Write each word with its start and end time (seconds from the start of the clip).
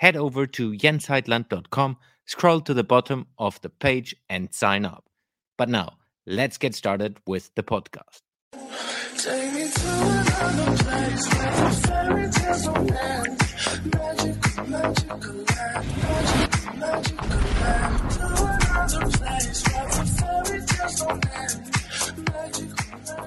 head 0.00 0.16
over 0.16 0.46
to 0.46 0.72
jensheitland.com, 0.72 1.98
scroll 2.24 2.62
to 2.62 2.72
the 2.72 2.82
bottom 2.82 3.26
of 3.38 3.60
the 3.60 3.68
page, 3.68 4.16
and 4.30 4.52
sign 4.54 4.86
up. 4.86 5.04
But 5.58 5.68
now, 5.68 5.98
let's 6.26 6.56
get 6.56 6.74
started 6.74 7.18
with 7.26 7.50
the 7.54 7.62
podcast. 7.62 8.22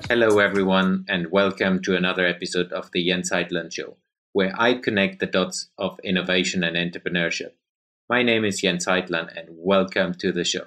Hello, 0.10 0.40
everyone, 0.40 1.06
and 1.08 1.32
welcome 1.32 1.84
to 1.84 1.96
another 1.96 2.26
episode 2.26 2.72
of 2.72 2.90
the 2.94 3.08
Jens 3.08 3.30
Heitland 3.30 3.72
Show 3.74 3.98
where 4.34 4.54
I 4.60 4.74
connect 4.74 5.20
the 5.20 5.28
dots 5.28 5.70
of 5.78 6.00
innovation 6.04 6.64
and 6.64 6.76
entrepreneurship. 6.76 7.52
My 8.10 8.24
name 8.24 8.44
is 8.44 8.62
Jens 8.62 8.88
Heitland, 8.88 9.38
and 9.38 9.48
welcome 9.52 10.16
to 10.16 10.32
the 10.32 10.44
show. 10.44 10.66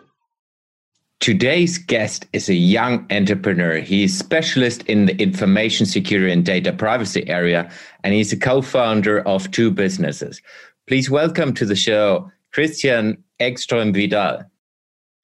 Today's 1.18 1.76
guest 1.76 2.26
is 2.32 2.48
a 2.48 2.54
young 2.54 3.06
entrepreneur. 3.10 3.80
He's 3.80 4.16
specialist 4.16 4.82
in 4.82 5.06
the 5.06 5.16
information 5.20 5.84
security 5.84 6.32
and 6.32 6.44
data 6.44 6.72
privacy 6.72 7.28
area, 7.28 7.68
and 8.04 8.14
he's 8.14 8.32
a 8.32 8.38
co-founder 8.38 9.20
of 9.26 9.50
two 9.50 9.72
businesses. 9.72 10.40
Please 10.86 11.10
welcome 11.10 11.52
to 11.54 11.66
the 11.66 11.74
show, 11.74 12.30
Cristian 12.54 13.16
Ekström 13.40 13.92
Vidal. 13.92 14.44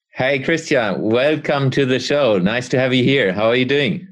Hey, 0.08 0.40
Cristian, 0.40 0.98
welcome 0.98 1.70
to 1.70 1.86
the 1.86 2.00
show. 2.00 2.38
Nice 2.38 2.68
to 2.70 2.78
have 2.78 2.92
you 2.92 3.04
here. 3.04 3.32
How 3.32 3.46
are 3.46 3.56
you 3.56 3.64
doing? 3.64 4.08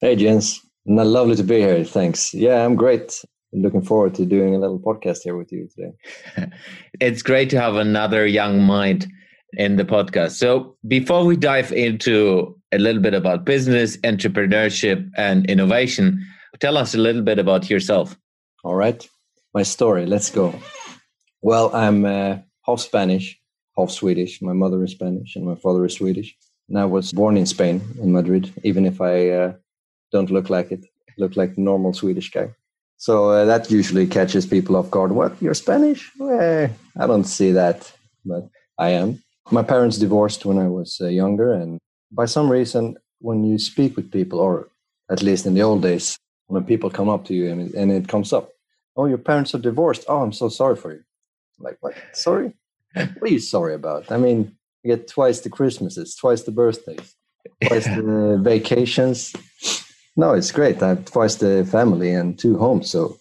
Hey, 0.00 0.14
Jens. 0.14 0.60
Lovely 0.86 1.34
to 1.34 1.42
be 1.42 1.58
here. 1.58 1.84
Thanks. 1.84 2.32
Yeah, 2.32 2.64
I'm 2.64 2.76
great 2.76 3.24
looking 3.62 3.82
forward 3.82 4.14
to 4.14 4.26
doing 4.26 4.54
a 4.54 4.58
little 4.58 4.78
podcast 4.78 5.18
here 5.24 5.36
with 5.36 5.52
you 5.52 5.68
today. 5.74 6.52
it's 7.00 7.22
great 7.22 7.50
to 7.50 7.60
have 7.60 7.76
another 7.76 8.26
young 8.26 8.62
mind 8.62 9.06
in 9.54 9.76
the 9.76 9.84
podcast. 9.84 10.32
So, 10.32 10.76
before 10.86 11.24
we 11.24 11.36
dive 11.36 11.72
into 11.72 12.56
a 12.72 12.78
little 12.78 13.00
bit 13.00 13.14
about 13.14 13.44
business, 13.44 13.96
entrepreneurship, 13.98 15.08
and 15.16 15.46
innovation, 15.46 16.24
tell 16.60 16.76
us 16.76 16.94
a 16.94 16.98
little 16.98 17.22
bit 17.22 17.38
about 17.38 17.70
yourself. 17.70 18.16
All 18.64 18.74
right. 18.74 19.08
My 19.54 19.62
story. 19.62 20.06
Let's 20.06 20.30
go. 20.30 20.54
Well, 21.40 21.74
I'm 21.74 22.04
uh, 22.04 22.38
half 22.64 22.80
Spanish, 22.80 23.40
half 23.76 23.90
Swedish. 23.90 24.42
My 24.42 24.52
mother 24.52 24.82
is 24.84 24.92
Spanish 24.92 25.36
and 25.36 25.44
my 25.44 25.54
father 25.54 25.84
is 25.86 25.94
Swedish. 25.94 26.36
And 26.68 26.78
I 26.78 26.84
was 26.84 27.12
born 27.12 27.36
in 27.36 27.46
Spain, 27.46 27.80
in 28.02 28.12
Madrid, 28.12 28.52
even 28.64 28.84
if 28.84 29.00
I 29.00 29.30
uh, 29.30 29.52
don't 30.10 30.30
look 30.30 30.50
like 30.50 30.72
it. 30.72 30.84
Look 31.18 31.36
like 31.36 31.56
a 31.56 31.60
normal 31.60 31.94
Swedish 31.94 32.30
guy. 32.30 32.50
So 32.98 33.30
uh, 33.30 33.44
that 33.44 33.70
usually 33.70 34.06
catches 34.06 34.46
people 34.46 34.76
off 34.76 34.90
guard. 34.90 35.12
What? 35.12 35.40
You're 35.40 35.54
Spanish? 35.54 36.10
Well, 36.18 36.70
I 36.98 37.06
don't 37.06 37.24
see 37.24 37.52
that, 37.52 37.92
but 38.24 38.48
I 38.78 38.90
am. 38.90 39.22
My 39.50 39.62
parents 39.62 39.98
divorced 39.98 40.44
when 40.44 40.58
I 40.58 40.68
was 40.68 40.98
uh, 41.00 41.06
younger, 41.06 41.52
and 41.52 41.78
by 42.10 42.24
some 42.24 42.50
reason, 42.50 42.96
when 43.20 43.44
you 43.44 43.58
speak 43.58 43.96
with 43.96 44.10
people, 44.10 44.38
or 44.40 44.68
at 45.10 45.22
least 45.22 45.46
in 45.46 45.54
the 45.54 45.62
old 45.62 45.82
days, 45.82 46.18
when 46.46 46.64
people 46.64 46.90
come 46.90 47.08
up 47.08 47.24
to 47.26 47.34
you 47.34 47.50
and, 47.50 47.74
and 47.74 47.92
it 47.92 48.08
comes 48.08 48.32
up, 48.32 48.50
oh, 48.96 49.06
your 49.06 49.18
parents 49.18 49.54
are 49.54 49.58
divorced. 49.58 50.04
Oh, 50.08 50.22
I'm 50.22 50.32
so 50.32 50.48
sorry 50.48 50.76
for 50.76 50.92
you. 50.92 51.02
like, 51.58 51.76
what? 51.80 51.94
Sorry? 52.12 52.52
what 52.94 53.22
are 53.22 53.28
you 53.28 53.38
sorry 53.38 53.74
about? 53.74 54.10
I 54.10 54.16
mean, 54.16 54.56
you 54.82 54.96
get 54.96 55.06
twice 55.06 55.40
the 55.40 55.50
Christmases, 55.50 56.16
twice 56.16 56.42
the 56.42 56.52
birthdays, 56.52 57.14
twice 57.62 57.84
the 57.96 58.40
vacations 58.42 59.32
no, 60.16 60.32
it's 60.32 60.52
great. 60.52 60.82
I 60.82 60.88
have 60.88 61.04
twice 61.04 61.36
the 61.36 61.64
family 61.64 62.12
and 62.12 62.38
two 62.38 62.56
homes. 62.58 62.90
So, 62.90 63.18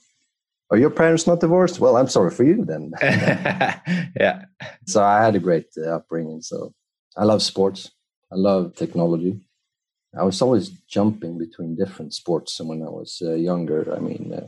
are 0.72 0.78
your 0.78 0.90
parents 0.90 1.28
not 1.28 1.42
divorced? 1.42 1.80
Well, 1.80 1.98
I'm 1.98 2.08
sorry 2.08 2.32
for 2.32 2.44
you 2.44 2.66
then. 2.66 2.92
yeah. 3.02 4.46
So 4.88 5.04
I 5.04 5.24
had 5.24 5.36
a 5.36 5.40
great 5.40 5.68
uh, 5.78 5.98
upbringing. 5.98 6.42
So 6.42 6.74
I 7.16 7.24
love 7.24 7.44
sports. 7.44 7.92
I 8.32 8.36
love 8.36 8.76
technology. 8.76 9.40
I 10.18 10.24
was 10.24 10.42
always 10.42 10.70
jumping 10.90 11.38
between 11.38 11.76
different 11.76 12.14
sports. 12.14 12.60
And 12.60 12.70
when 12.70 12.82
I 12.82 12.90
was 12.90 13.22
uh, 13.24 13.34
younger, 13.34 13.94
I 13.96 14.00
mean, 14.00 14.34
uh, 14.34 14.48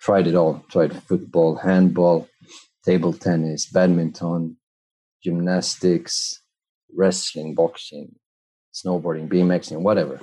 tried 0.00 0.26
it 0.26 0.34
all. 0.34 0.64
Tried 0.70 1.02
football, 1.02 1.56
handball, 1.56 2.28
table 2.84 3.12
tennis, 3.12 3.66
badminton, 3.66 4.56
gymnastics, 5.22 6.40
wrestling, 6.96 7.54
boxing, 7.54 8.14
snowboarding, 8.72 9.28
BMXing, 9.28 9.82
whatever. 9.82 10.20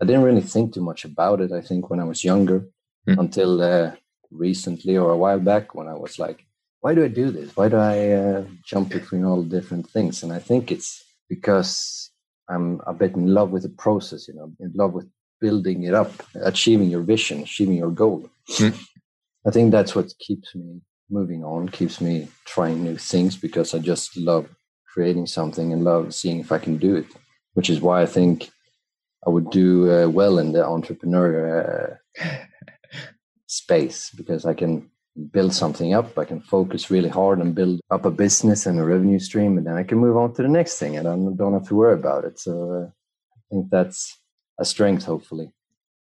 I 0.00 0.04
didn't 0.04 0.24
really 0.24 0.42
think 0.42 0.74
too 0.74 0.82
much 0.82 1.04
about 1.04 1.40
it. 1.40 1.52
I 1.52 1.60
think 1.60 1.88
when 1.88 2.00
I 2.00 2.04
was 2.04 2.24
younger, 2.24 2.66
mm. 3.08 3.18
until 3.18 3.62
uh, 3.62 3.92
recently 4.30 4.96
or 4.96 5.10
a 5.10 5.16
while 5.16 5.40
back, 5.40 5.74
when 5.74 5.88
I 5.88 5.94
was 5.94 6.18
like, 6.18 6.44
"Why 6.80 6.94
do 6.94 7.04
I 7.04 7.08
do 7.08 7.30
this? 7.30 7.56
Why 7.56 7.68
do 7.68 7.76
I 7.76 8.10
uh, 8.10 8.44
jump 8.64 8.90
between 8.90 9.24
all 9.24 9.42
different 9.42 9.88
things?" 9.88 10.22
And 10.22 10.32
I 10.32 10.38
think 10.38 10.70
it's 10.70 11.02
because 11.28 12.10
I'm 12.48 12.80
a 12.86 12.92
bit 12.92 13.14
in 13.14 13.32
love 13.32 13.50
with 13.50 13.62
the 13.62 13.70
process. 13.70 14.28
You 14.28 14.34
know, 14.34 14.52
in 14.60 14.72
love 14.74 14.92
with 14.92 15.08
building 15.40 15.84
it 15.84 15.94
up, 15.94 16.12
achieving 16.34 16.90
your 16.90 17.02
vision, 17.02 17.42
achieving 17.42 17.76
your 17.76 17.90
goal. 17.90 18.28
Mm. 18.58 18.78
I 19.46 19.50
think 19.50 19.70
that's 19.70 19.94
what 19.94 20.18
keeps 20.18 20.54
me 20.54 20.80
moving 21.08 21.44
on, 21.44 21.68
keeps 21.68 22.00
me 22.00 22.28
trying 22.44 22.82
new 22.82 22.96
things 22.96 23.36
because 23.36 23.74
I 23.74 23.78
just 23.78 24.16
love 24.16 24.48
creating 24.92 25.26
something 25.26 25.72
and 25.72 25.84
love 25.84 26.14
seeing 26.14 26.40
if 26.40 26.50
I 26.52 26.58
can 26.58 26.76
do 26.78 26.96
it. 26.96 27.06
Which 27.54 27.70
is 27.70 27.80
why 27.80 28.02
I 28.02 28.06
think 28.06 28.50
I 29.26 29.30
would 29.30 29.50
do 29.50 29.90
uh, 29.90 30.08
well 30.08 30.38
in 30.38 30.52
the 30.52 30.64
entrepreneur 30.64 32.00
uh, 32.22 32.36
space 33.46 34.10
because 34.10 34.46
I 34.46 34.54
can 34.54 34.90
build 35.32 35.52
something 35.52 35.94
up. 35.94 36.16
I 36.18 36.24
can 36.24 36.40
focus 36.40 36.90
really 36.90 37.08
hard 37.08 37.40
and 37.40 37.54
build 37.54 37.80
up 37.90 38.04
a 38.04 38.10
business 38.10 38.66
and 38.66 38.78
a 38.78 38.84
revenue 38.84 39.18
stream, 39.18 39.58
and 39.58 39.66
then 39.66 39.74
I 39.74 39.82
can 39.82 39.98
move 39.98 40.16
on 40.16 40.34
to 40.34 40.42
the 40.42 40.48
next 40.48 40.78
thing, 40.78 40.96
and 40.96 41.08
I 41.08 41.14
don't 41.36 41.54
have 41.54 41.68
to 41.68 41.74
worry 41.74 41.94
about 41.94 42.24
it. 42.24 42.38
So 42.38 42.52
uh, 42.72 42.86
I 42.86 43.40
think 43.50 43.70
that's 43.70 44.16
a 44.58 44.64
strength, 44.64 45.04
hopefully. 45.04 45.52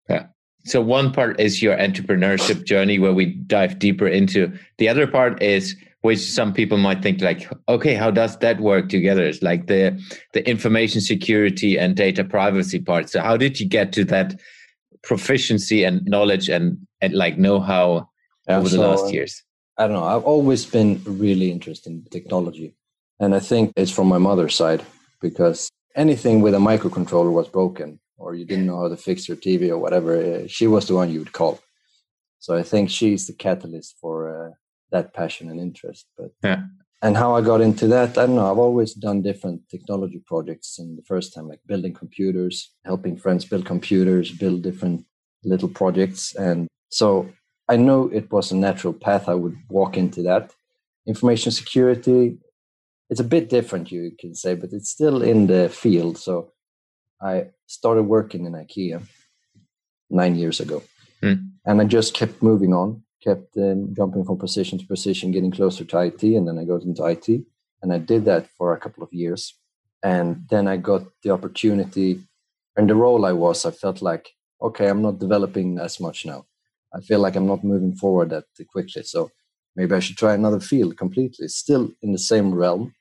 Yeah. 0.10 0.28
So 0.66 0.82
one 0.82 1.12
part 1.12 1.40
is 1.40 1.62
your 1.62 1.78
entrepreneurship 1.78 2.66
journey, 2.66 3.00
where 3.00 3.14
we 3.14 3.26
dive 3.26 3.80
deeper 3.80 4.08
into. 4.08 4.52
The 4.78 4.90
other 4.90 5.08
part 5.08 5.42
is 5.42 5.76
which 6.06 6.20
some 6.20 6.54
people 6.54 6.78
might 6.78 7.02
think 7.02 7.20
like 7.20 7.42
okay 7.68 7.96
how 7.96 8.12
does 8.12 8.38
that 8.38 8.60
work 8.60 8.90
together? 8.90 9.24
It's 9.26 9.42
like 9.42 9.66
the 9.66 9.84
the 10.34 10.48
information 10.48 11.02
security 11.02 11.80
and 11.80 11.96
data 11.96 12.24
privacy 12.24 12.80
part. 12.80 13.10
So 13.10 13.22
how 13.22 13.36
did 13.38 13.60
you 13.60 13.68
get 13.68 13.92
to 13.94 14.06
that 14.06 14.40
proficiency 15.02 15.84
and 15.84 16.06
knowledge 16.06 16.48
and 16.48 16.66
and 17.02 17.14
like 17.14 17.40
know-how 17.40 18.08
yeah, 18.48 18.58
over 18.58 18.70
the 18.70 18.78
last 18.88 19.12
years? 19.12 19.44
I 19.80 19.88
don't 19.88 19.98
know. 19.98 20.10
I've 20.14 20.30
always 20.34 20.64
been 20.78 21.02
really 21.06 21.50
interested 21.52 21.92
in 21.92 22.06
technology. 22.18 22.70
And 23.22 23.34
i 23.40 23.42
think 23.50 23.64
it's 23.82 23.96
from 23.98 24.08
my 24.16 24.22
mother's 24.30 24.56
side 24.62 24.82
because 25.28 25.60
anything 25.96 26.36
with 26.44 26.56
a 26.62 26.64
microcontroller 26.72 27.34
was 27.40 27.48
broken 27.60 27.90
or 28.22 28.36
you 28.40 28.46
didn't 28.50 28.68
know 28.70 28.80
how 28.82 28.90
to 28.90 29.00
fix 29.08 29.18
your 29.30 29.40
tv 29.46 29.62
or 29.74 29.80
whatever 29.86 30.12
eh, 30.30 30.48
she 30.56 30.68
was 30.68 30.84
the 30.86 30.96
one 31.00 31.10
you 31.12 31.20
would 31.22 31.38
call. 31.40 31.56
So 32.46 32.50
i 32.62 32.64
think 32.72 32.84
she's 32.90 33.24
the 33.28 33.38
catalyst 33.46 33.92
for 34.02 34.16
uh, 34.36 34.52
that 34.96 35.14
passion 35.14 35.50
and 35.52 35.60
interest. 35.60 36.06
But 36.18 36.32
yeah. 36.44 36.62
And 37.02 37.18
how 37.22 37.36
I 37.36 37.42
got 37.42 37.62
into 37.62 37.88
that, 37.88 38.18
I 38.18 38.26
don't 38.26 38.36
know. 38.36 38.50
I've 38.50 38.66
always 38.68 38.92
done 39.08 39.22
different 39.22 39.60
technology 39.70 40.22
projects. 40.26 40.80
And 40.80 40.98
the 40.98 41.04
first 41.04 41.34
time, 41.34 41.48
like 41.48 41.60
building 41.72 41.94
computers, 41.94 42.56
helping 42.92 43.16
friends 43.18 43.46
build 43.46 43.66
computers, 43.66 44.32
build 44.32 44.64
different 44.64 45.06
little 45.44 45.70
projects. 45.70 46.34
And 46.36 46.68
so 46.90 47.30
I 47.74 47.76
know 47.78 48.10
it 48.20 48.32
was 48.32 48.52
a 48.52 48.56
natural 48.68 48.94
path. 48.94 49.30
I 49.30 49.36
would 49.36 49.58
walk 49.70 49.98
into 49.98 50.22
that. 50.24 50.44
Information 51.06 51.52
security, 51.52 52.38
it's 53.12 53.20
a 53.20 53.32
bit 53.36 53.50
different, 53.50 53.92
you 53.92 54.12
can 54.22 54.34
say, 54.34 54.56
but 54.56 54.74
it's 54.74 54.90
still 54.90 55.22
in 55.22 55.48
the 55.48 55.70
field. 55.70 56.18
So 56.18 56.52
I 57.22 57.34
started 57.68 58.04
working 58.04 58.46
in 58.48 58.54
IKEA 58.54 59.06
nine 60.10 60.36
years 60.36 60.60
ago. 60.60 60.82
Mm. 61.22 61.52
And 61.66 61.82
I 61.82 61.86
just 61.86 62.16
kept 62.16 62.42
moving 62.42 62.74
on 62.74 63.05
kept 63.26 63.58
um, 63.58 63.94
jumping 63.96 64.24
from 64.26 64.38
position 64.38 64.78
to 64.78 64.86
position, 64.86 65.32
getting 65.32 65.52
closer 65.52 65.84
to 65.84 66.00
IT, 66.00 66.24
and 66.24 66.48
then 66.48 66.58
I 66.60 66.66
got 66.66 66.84
into 66.84 67.04
IT, 67.06 67.28
and 67.82 67.92
I 67.92 67.98
did 67.98 68.26
that 68.26 68.48
for 68.58 68.74
a 68.74 68.80
couple 68.80 69.04
of 69.04 69.12
years, 69.12 69.58
and 70.04 70.46
then 70.50 70.68
I 70.68 70.78
got 70.78 71.04
the 71.24 71.32
opportunity, 71.32 72.22
and 72.78 72.90
the 72.90 72.96
role 72.96 73.26
I 73.26 73.32
was, 73.32 73.66
I 73.66 73.72
felt 73.72 74.02
like, 74.02 74.30
okay, 74.62 74.88
I'm 74.88 75.02
not 75.02 75.20
developing 75.20 75.80
as 75.80 76.00
much 76.00 76.26
now. 76.26 76.46
I 76.94 77.02
feel 77.02 77.20
like 77.20 77.36
I'm 77.36 77.48
not 77.48 77.64
moving 77.64 77.96
forward 77.96 78.30
that 78.30 78.46
quickly, 78.72 79.04
so 79.04 79.32
maybe 79.76 79.96
I 79.96 80.00
should 80.00 80.18
try 80.18 80.34
another 80.34 80.60
field 80.60 80.98
completely. 80.98 81.48
Still 81.48 81.92
in 82.02 82.12
the 82.12 82.20
same 82.20 82.54
realm, 82.54 82.94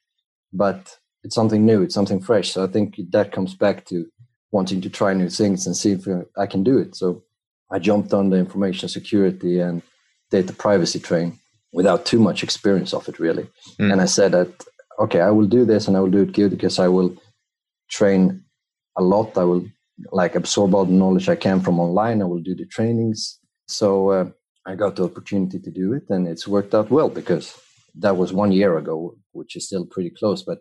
but 0.53 0.97
it's 1.23 1.35
something 1.35 1.65
new, 1.65 1.83
it's 1.83 1.95
something 1.95 2.21
fresh. 2.21 2.53
So 2.53 2.65
I 2.65 2.67
think 2.67 2.99
that 3.11 3.33
comes 3.33 3.55
back 3.55 3.85
to 3.87 4.07
wanting 4.51 4.81
to 4.81 4.91
try 4.91 5.15
new 5.15 5.29
things 5.29 5.67
and 5.67 5.77
see 5.77 5.93
if 5.93 6.07
I 6.37 6.47
can 6.47 6.63
do 6.63 6.79
it. 6.79 6.95
So 6.97 7.25
I 7.71 7.79
jumped 7.79 8.13
on 8.13 8.31
the 8.31 8.37
information 8.37 8.89
security 8.89 9.59
and 9.61 9.83
data 10.31 10.53
privacy 10.53 10.99
train 10.99 11.39
without 11.73 12.07
too 12.07 12.19
much 12.19 12.43
experience 12.43 12.93
of 12.95 13.09
it, 13.09 13.19
really. 13.19 13.49
Mm. 13.81 13.93
And 13.93 14.01
I 14.01 14.07
said 14.07 14.33
that, 14.33 14.51
okay, 14.99 15.21
I 15.21 15.31
will 15.31 15.47
do 15.47 15.65
this 15.65 15.89
and 15.89 15.97
I 15.97 16.01
will 16.01 16.11
do 16.11 16.23
it 16.23 16.33
good 16.33 16.51
because 16.51 16.79
I 16.79 16.89
will 16.89 17.17
train 17.91 18.45
a 18.97 19.03
lot. 19.03 19.37
I 19.37 19.45
will 19.45 19.65
like 20.13 20.35
absorb 20.35 20.75
all 20.75 20.85
the 20.85 20.93
knowledge 20.93 21.29
I 21.29 21.37
can 21.37 21.61
from 21.61 21.81
online. 21.81 22.23
I 22.23 22.27
will 22.27 22.41
do 22.41 22.55
the 22.55 22.67
trainings. 22.67 23.39
So 23.67 24.11
uh, 24.11 24.31
I 24.67 24.75
got 24.75 24.97
the 24.97 25.05
opportunity 25.05 25.59
to 25.59 25.71
do 25.71 25.93
it, 25.95 26.05
and 26.11 26.29
it's 26.29 26.47
worked 26.49 26.75
out 26.75 26.91
well 26.91 27.09
because 27.09 27.59
that 27.97 28.17
was 28.17 28.33
one 28.33 28.53
year 28.53 28.77
ago, 28.77 29.17
which 29.33 29.57
is 29.57 29.67
still 29.67 29.87
pretty 29.87 30.11
close. 30.11 30.43
But 30.43 30.59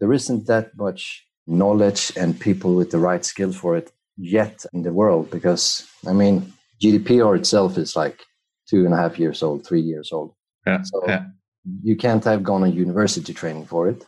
there 0.00 0.12
isn't 0.12 0.46
that 0.46 0.76
much 0.76 1.26
knowledge 1.46 2.12
and 2.16 2.38
people 2.38 2.74
with 2.74 2.90
the 2.90 2.98
right 2.98 3.24
skills 3.24 3.56
for 3.56 3.76
it 3.76 3.92
yet 4.16 4.64
in 4.72 4.82
the 4.82 4.92
world 4.92 5.30
because 5.30 5.86
I 6.06 6.12
mean 6.12 6.52
GDPR 6.82 7.38
itself 7.38 7.78
is 7.78 7.94
like 7.94 8.20
two 8.68 8.84
and 8.84 8.94
a 8.94 8.96
half 8.96 9.18
years 9.18 9.42
old, 9.42 9.66
three 9.66 9.80
years 9.80 10.12
old. 10.12 10.34
Yeah, 10.66 10.82
so 10.82 11.04
yeah. 11.06 11.26
you 11.82 11.96
can't 11.96 12.24
have 12.24 12.42
gone 12.42 12.62
on 12.62 12.72
university 12.72 13.32
training 13.32 13.66
for 13.66 13.88
it. 13.88 14.04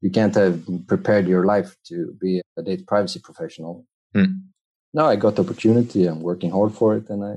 You 0.00 0.10
can't 0.10 0.34
have 0.34 0.62
prepared 0.88 1.28
your 1.28 1.44
life 1.44 1.76
to 1.88 2.16
be 2.20 2.42
a 2.56 2.62
data 2.62 2.82
privacy 2.84 3.20
professional. 3.20 3.86
Hmm. 4.14 4.24
No, 4.94 5.06
I 5.06 5.16
got 5.16 5.36
the 5.36 5.42
opportunity. 5.42 6.06
I'm 6.06 6.20
working 6.20 6.50
hard 6.50 6.74
for 6.74 6.96
it, 6.96 7.08
and 7.08 7.24
I 7.24 7.36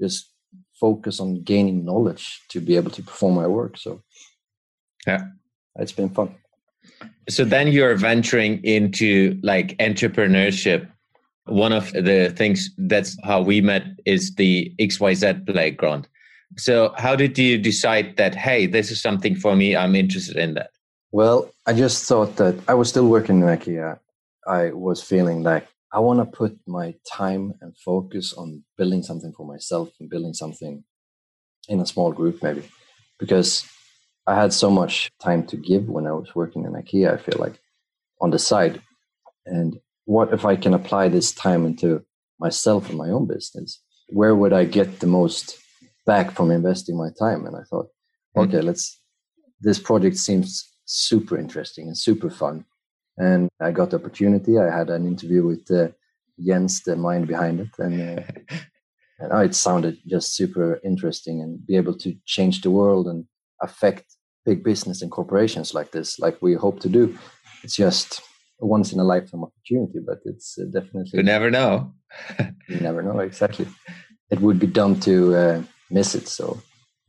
just 0.00 0.30
focus 0.78 1.20
on 1.20 1.42
gaining 1.42 1.84
knowledge 1.84 2.42
to 2.48 2.60
be 2.60 2.76
able 2.76 2.90
to 2.92 3.02
perform 3.02 3.34
my 3.34 3.46
work. 3.46 3.78
So, 3.78 4.02
yeah, 5.06 5.24
it's 5.76 5.92
been 5.92 6.10
fun. 6.10 6.34
So 7.28 7.44
then 7.44 7.68
you're 7.68 7.96
venturing 7.96 8.62
into 8.64 9.38
like 9.42 9.76
entrepreneurship. 9.78 10.88
One 11.46 11.72
of 11.72 11.92
the 11.92 12.32
things 12.36 12.70
that's 12.76 13.16
how 13.24 13.40
we 13.40 13.60
met 13.60 13.84
is 14.04 14.34
the 14.34 14.74
XYZ 14.80 15.46
playground. 15.46 16.08
So 16.56 16.92
how 16.96 17.16
did 17.16 17.38
you 17.38 17.58
decide 17.58 18.16
that 18.16 18.34
hey, 18.34 18.66
this 18.66 18.90
is 18.90 19.00
something 19.00 19.36
for 19.36 19.56
me, 19.56 19.76
I'm 19.76 19.94
interested 19.94 20.36
in 20.36 20.54
that? 20.54 20.70
Well, 21.12 21.50
I 21.66 21.72
just 21.72 22.04
thought 22.04 22.36
that 22.36 22.56
I 22.68 22.74
was 22.74 22.88
still 22.88 23.06
working 23.08 23.40
in 23.40 23.46
IKEA. 23.46 23.98
I 24.46 24.70
was 24.72 25.02
feeling 25.02 25.42
like 25.42 25.66
I 25.92 26.00
want 26.00 26.18
to 26.20 26.36
put 26.36 26.58
my 26.66 26.94
time 27.10 27.54
and 27.60 27.76
focus 27.78 28.32
on 28.32 28.64
building 28.76 29.02
something 29.02 29.32
for 29.32 29.46
myself 29.46 29.90
and 30.00 30.10
building 30.10 30.34
something 30.34 30.84
in 31.68 31.80
a 31.80 31.86
small 31.86 32.12
group, 32.12 32.42
maybe, 32.42 32.68
because 33.18 33.64
I 34.26 34.34
had 34.34 34.52
so 34.52 34.70
much 34.70 35.10
time 35.20 35.46
to 35.46 35.56
give 35.56 35.88
when 35.88 36.06
I 36.06 36.12
was 36.12 36.34
working 36.34 36.64
in 36.64 36.72
IKEA. 36.72 37.14
I 37.14 37.16
feel 37.16 37.38
like 37.38 37.58
on 38.20 38.30
the 38.30 38.38
side, 38.38 38.82
and 39.46 39.80
what 40.06 40.32
if 40.32 40.44
I 40.44 40.56
can 40.56 40.74
apply 40.74 41.08
this 41.08 41.32
time 41.32 41.64
into 41.64 42.04
myself 42.40 42.88
and 42.88 42.98
my 42.98 43.10
own 43.10 43.26
business? 43.26 43.82
Where 44.08 44.34
would 44.34 44.52
I 44.52 44.64
get 44.64 45.00
the 45.00 45.06
most 45.06 45.58
back 46.06 46.32
from 46.32 46.50
investing 46.50 46.96
my 46.96 47.10
time? 47.18 47.46
And 47.46 47.54
I 47.56 47.62
thought, 47.70 47.88
mm-hmm. 48.36 48.48
okay, 48.48 48.60
let's. 48.60 49.00
This 49.60 49.78
project 49.78 50.16
seems 50.16 50.70
super 50.84 51.38
interesting 51.38 51.86
and 51.86 51.96
super 51.96 52.28
fun 52.28 52.66
and 53.18 53.48
I 53.60 53.70
got 53.70 53.90
the 53.90 53.96
opportunity. 53.96 54.58
I 54.58 54.76
had 54.76 54.90
an 54.90 55.06
interview 55.06 55.46
with 55.46 55.70
uh, 55.70 55.88
Jens, 56.44 56.82
the 56.82 56.96
mind 56.96 57.26
behind 57.26 57.60
it, 57.60 57.68
and, 57.78 58.18
uh, 58.18 58.22
and 59.18 59.32
oh, 59.32 59.40
it 59.40 59.54
sounded 59.54 59.98
just 60.06 60.34
super 60.34 60.80
interesting 60.84 61.40
and 61.40 61.64
be 61.66 61.76
able 61.76 61.96
to 61.98 62.14
change 62.26 62.60
the 62.60 62.70
world 62.70 63.06
and 63.06 63.26
affect 63.62 64.04
big 64.44 64.62
business 64.62 65.02
and 65.02 65.10
corporations 65.10 65.74
like 65.74 65.90
this, 65.92 66.18
like 66.18 66.40
we 66.42 66.54
hope 66.54 66.80
to 66.80 66.88
do. 66.88 67.18
It's 67.62 67.76
just 67.76 68.20
a 68.60 68.66
once 68.66 68.92
in 68.92 69.00
a 69.00 69.04
lifetime 69.04 69.44
opportunity, 69.44 69.98
but 70.04 70.20
it's 70.24 70.58
uh, 70.58 70.64
definitely 70.64 71.18
you 71.18 71.22
never 71.22 71.50
know. 71.50 71.92
you 72.68 72.80
never 72.80 73.02
know 73.02 73.18
exactly. 73.18 73.66
It 74.30 74.40
would 74.40 74.58
be 74.58 74.66
dumb 74.66 74.98
to 75.00 75.34
uh, 75.34 75.62
miss 75.90 76.14
it. 76.14 76.28
So 76.28 76.60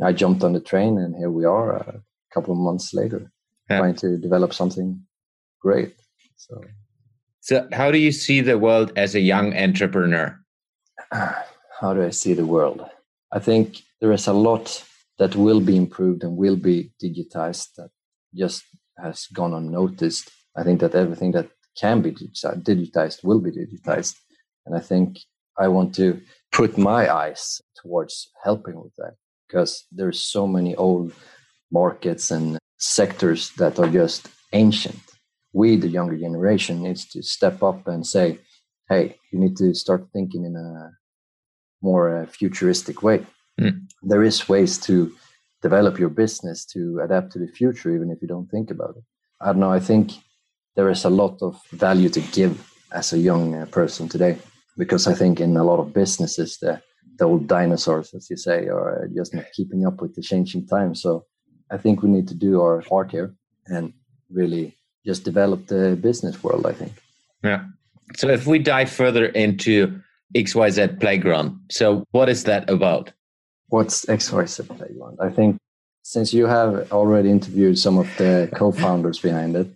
I 0.02 0.14
jumped 0.14 0.44
on 0.44 0.54
the 0.54 0.60
train, 0.60 0.98
and 1.00 1.16
here 1.16 1.32
we 1.32 1.46
are, 1.46 1.78
a 1.78 2.02
couple 2.34 2.54
of 2.54 2.60
months 2.60 2.94
later, 2.94 3.32
yeah. 3.70 3.80
trying 3.80 3.96
to 3.96 4.18
develop 4.18 4.54
something 4.54 5.02
great. 5.62 5.96
So, 6.36 6.62
so 7.42 7.68
how 7.72 7.92
do 7.92 7.98
you 7.98 8.12
see 8.12 8.42
the 8.42 8.58
world 8.58 8.92
as 8.96 9.16
a 9.16 9.20
young 9.20 9.56
entrepreneur? 9.56 10.40
How 11.80 11.94
do 11.94 12.04
I 12.04 12.10
see 12.10 12.34
the 12.34 12.46
world? 12.46 12.84
I 13.32 13.38
think 13.38 13.84
there 14.02 14.12
is 14.12 14.26
a 14.26 14.34
lot 14.34 14.84
that 15.20 15.36
will 15.36 15.62
be 15.62 15.76
improved 15.78 16.24
and 16.24 16.36
will 16.36 16.56
be 16.56 16.92
digitized 17.02 17.68
that 17.78 17.90
just 18.36 18.64
has 18.98 19.28
gone 19.28 19.54
unnoticed. 19.54 20.32
I 20.58 20.64
think 20.64 20.80
that 20.82 20.96
everything 20.96 21.32
that 21.32 21.50
can 21.80 22.02
be 22.02 22.12
digitized 22.12 23.24
will 23.24 23.40
be 23.40 23.52
digitized. 23.52 24.16
And 24.66 24.76
I 24.76 24.80
think 24.80 25.20
I 25.58 25.68
want 25.68 25.94
to 25.96 26.20
put 26.52 26.78
my 26.78 27.14
eyes 27.14 27.62
towards 27.82 28.30
helping 28.44 28.82
with 28.82 28.96
that 28.98 29.14
because 29.48 29.86
there's 29.92 30.20
so 30.20 30.48
many 30.48 30.76
old 30.76 31.14
markets 31.72 32.32
and 32.32 32.58
sectors 32.80 33.52
that 33.58 33.80
are 33.80 33.90
just 33.90 34.28
ancient 34.54 35.00
we, 35.58 35.76
the 35.76 35.88
younger 35.88 36.18
generation, 36.18 36.84
needs 36.84 37.06
to 37.10 37.24
step 37.24 37.64
up 37.64 37.88
and 37.88 38.06
say, 38.06 38.40
hey, 38.90 39.18
you 39.32 39.40
need 39.40 39.58
to 39.58 39.74
start 39.74 40.08
thinking 40.14 40.46
in 40.46 40.56
a 40.56 40.92
more 41.82 42.16
uh, 42.16 42.26
futuristic 42.28 43.02
way. 43.02 43.26
Mm. 43.60 43.88
There 44.04 44.24
is 44.24 44.48
ways 44.48 44.78
to 44.88 45.12
develop 45.62 45.98
your 45.98 46.10
business 46.10 46.66
to 46.74 47.00
adapt 47.04 47.32
to 47.32 47.40
the 47.40 47.48
future, 47.48 47.94
even 47.96 48.12
if 48.12 48.22
you 48.22 48.28
don't 48.28 48.50
think 48.50 48.70
about 48.70 48.96
it. 48.98 49.04
I 49.42 49.48
don't 49.48 49.60
know. 49.60 49.72
I 49.72 49.80
think 49.80 50.12
there 50.78 50.92
is 50.92 51.04
a 51.04 51.10
lot 51.10 51.42
of 51.42 51.60
value 51.72 52.08
to 52.08 52.22
give 52.22 52.72
as 52.94 53.12
a 53.12 53.18
young 53.18 53.56
uh, 53.56 53.66
person 53.66 54.08
today, 54.08 54.38
because 54.78 55.08
I 55.08 55.16
think 55.16 55.42
in 55.42 55.58
a 55.58 55.64
lot 55.64 55.80
of 55.80 55.92
businesses, 55.94 56.60
the 56.60 56.82
the 57.18 57.26
old 57.26 57.48
dinosaurs, 57.48 58.14
as 58.14 58.30
you 58.30 58.38
say, 58.38 58.68
are 58.68 59.10
just 59.16 59.34
not 59.34 59.46
keeping 59.52 59.88
up 59.88 60.02
with 60.02 60.14
the 60.14 60.22
changing 60.22 60.68
times. 60.68 61.02
So 61.02 61.26
I 61.72 61.78
think 61.78 62.04
we 62.04 62.10
need 62.10 62.28
to 62.28 62.36
do 62.36 62.62
our 62.62 62.84
part 62.84 63.10
here 63.10 63.34
and 63.66 63.92
really 64.30 64.78
just 65.04 65.24
develop 65.24 65.66
the 65.66 65.98
business 66.00 66.44
world, 66.44 66.68
I 66.68 66.74
think. 66.74 66.94
Yeah. 67.44 67.66
So 68.16 68.30
if 68.30 68.46
we 68.46 68.60
dive 68.60 68.92
further 68.92 69.26
into 69.26 70.00
XYZ 70.36 71.00
Playground, 71.00 71.60
so 71.72 72.04
what 72.12 72.30
is 72.30 72.44
that 72.44 72.70
about? 72.70 73.12
What's 73.70 74.06
XYZ 74.06 74.68
Playground? 74.78 75.18
I 75.20 75.32
think 75.32 75.58
since 76.04 76.34
you 76.34 76.46
have 76.46 76.92
already 76.92 77.32
interviewed 77.32 77.80
some 77.80 77.98
of 77.98 78.08
the 78.18 78.48
co-founders 78.54 79.20
behind 79.20 79.56
it, 79.56 79.68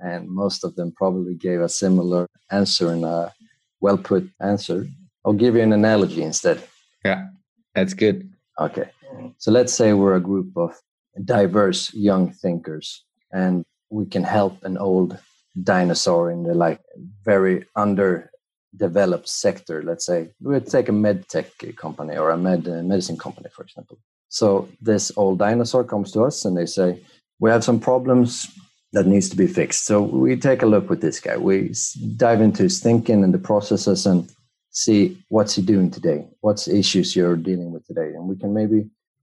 and 0.00 0.28
most 0.28 0.64
of 0.64 0.74
them 0.76 0.92
probably 0.92 1.34
gave 1.34 1.60
a 1.60 1.68
similar 1.68 2.26
answer 2.50 2.92
and 2.92 3.04
a 3.04 3.32
well 3.80 3.98
put 3.98 4.28
answer, 4.40 4.86
I'll 5.24 5.32
give 5.32 5.56
you 5.56 5.62
an 5.62 5.72
analogy 5.72 6.22
instead. 6.22 6.62
Yeah, 7.04 7.28
that's 7.74 7.94
good. 7.94 8.30
Okay. 8.60 8.90
So 9.38 9.50
let's 9.50 9.72
say 9.72 9.92
we're 9.92 10.16
a 10.16 10.20
group 10.20 10.56
of 10.56 10.78
diverse 11.24 11.92
young 11.94 12.32
thinkers 12.32 13.04
and 13.32 13.64
we 13.90 14.06
can 14.06 14.24
help 14.24 14.62
an 14.64 14.76
old 14.76 15.18
dinosaur 15.62 16.30
in 16.30 16.42
the 16.42 16.54
like 16.54 16.80
very 17.24 17.64
underdeveloped 17.76 19.28
sector 19.28 19.82
let's 19.82 20.04
say 20.04 20.28
we 20.40 20.60
take 20.60 20.88
a 20.90 20.92
med 20.92 21.26
tech 21.28 21.46
company 21.76 22.16
or 22.16 22.30
a 22.30 22.36
med 22.36 22.68
uh, 22.68 22.82
medicine 22.82 23.16
company 23.16 23.48
for 23.50 23.62
example 23.62 23.98
so 24.28 24.68
this 24.82 25.10
old 25.16 25.38
dinosaur 25.38 25.82
comes 25.82 26.12
to 26.12 26.22
us 26.22 26.44
and 26.44 26.56
they 26.56 26.66
say 26.66 27.00
we 27.38 27.50
have 27.50 27.64
some 27.64 27.80
problems 27.80 28.48
that 28.96 29.06
needs 29.06 29.28
to 29.28 29.36
be 29.36 29.46
fixed 29.46 29.84
so 29.84 30.02
we 30.02 30.36
take 30.36 30.62
a 30.62 30.72
look 30.74 30.88
with 30.90 31.00
this 31.00 31.20
guy 31.20 31.36
we 31.36 31.72
dive 32.16 32.40
into 32.40 32.62
his 32.64 32.80
thinking 32.80 33.22
and 33.22 33.34
the 33.34 33.38
processes 33.50 34.06
and 34.06 34.28
see 34.70 35.00
what's 35.28 35.54
he 35.54 35.62
doing 35.62 35.90
today 35.90 36.26
what's 36.40 36.66
issues 36.66 37.14
you're 37.14 37.36
dealing 37.36 37.70
with 37.72 37.84
today 37.86 38.08
and 38.16 38.28
we 38.30 38.36
can 38.36 38.52
maybe 38.52 38.80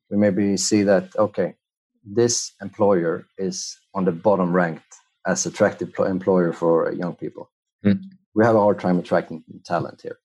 we 0.10 0.18
maybe 0.18 0.58
see 0.58 0.84
that 0.84 1.06
okay 1.18 1.56
this 2.06 2.54
employer 2.62 3.26
is 3.38 3.78
on 3.94 4.06
the 4.06 4.12
bottom 4.12 4.52
ranked 4.54 4.94
as 5.26 5.46
attractive 5.46 5.94
employer 6.00 6.52
for 6.54 6.92
young 6.92 7.16
people. 7.16 7.50
Mm. 7.86 8.02
We 8.36 8.46
have 8.46 8.56
a 8.56 8.60
hard 8.60 8.80
time 8.80 9.00
attracting 9.00 9.44
talent 9.64 10.02
here. 10.02 10.18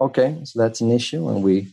Okay, 0.00 0.40
so 0.44 0.58
that's 0.58 0.80
an 0.80 0.90
issue, 0.90 1.28
and 1.28 1.42
we 1.42 1.68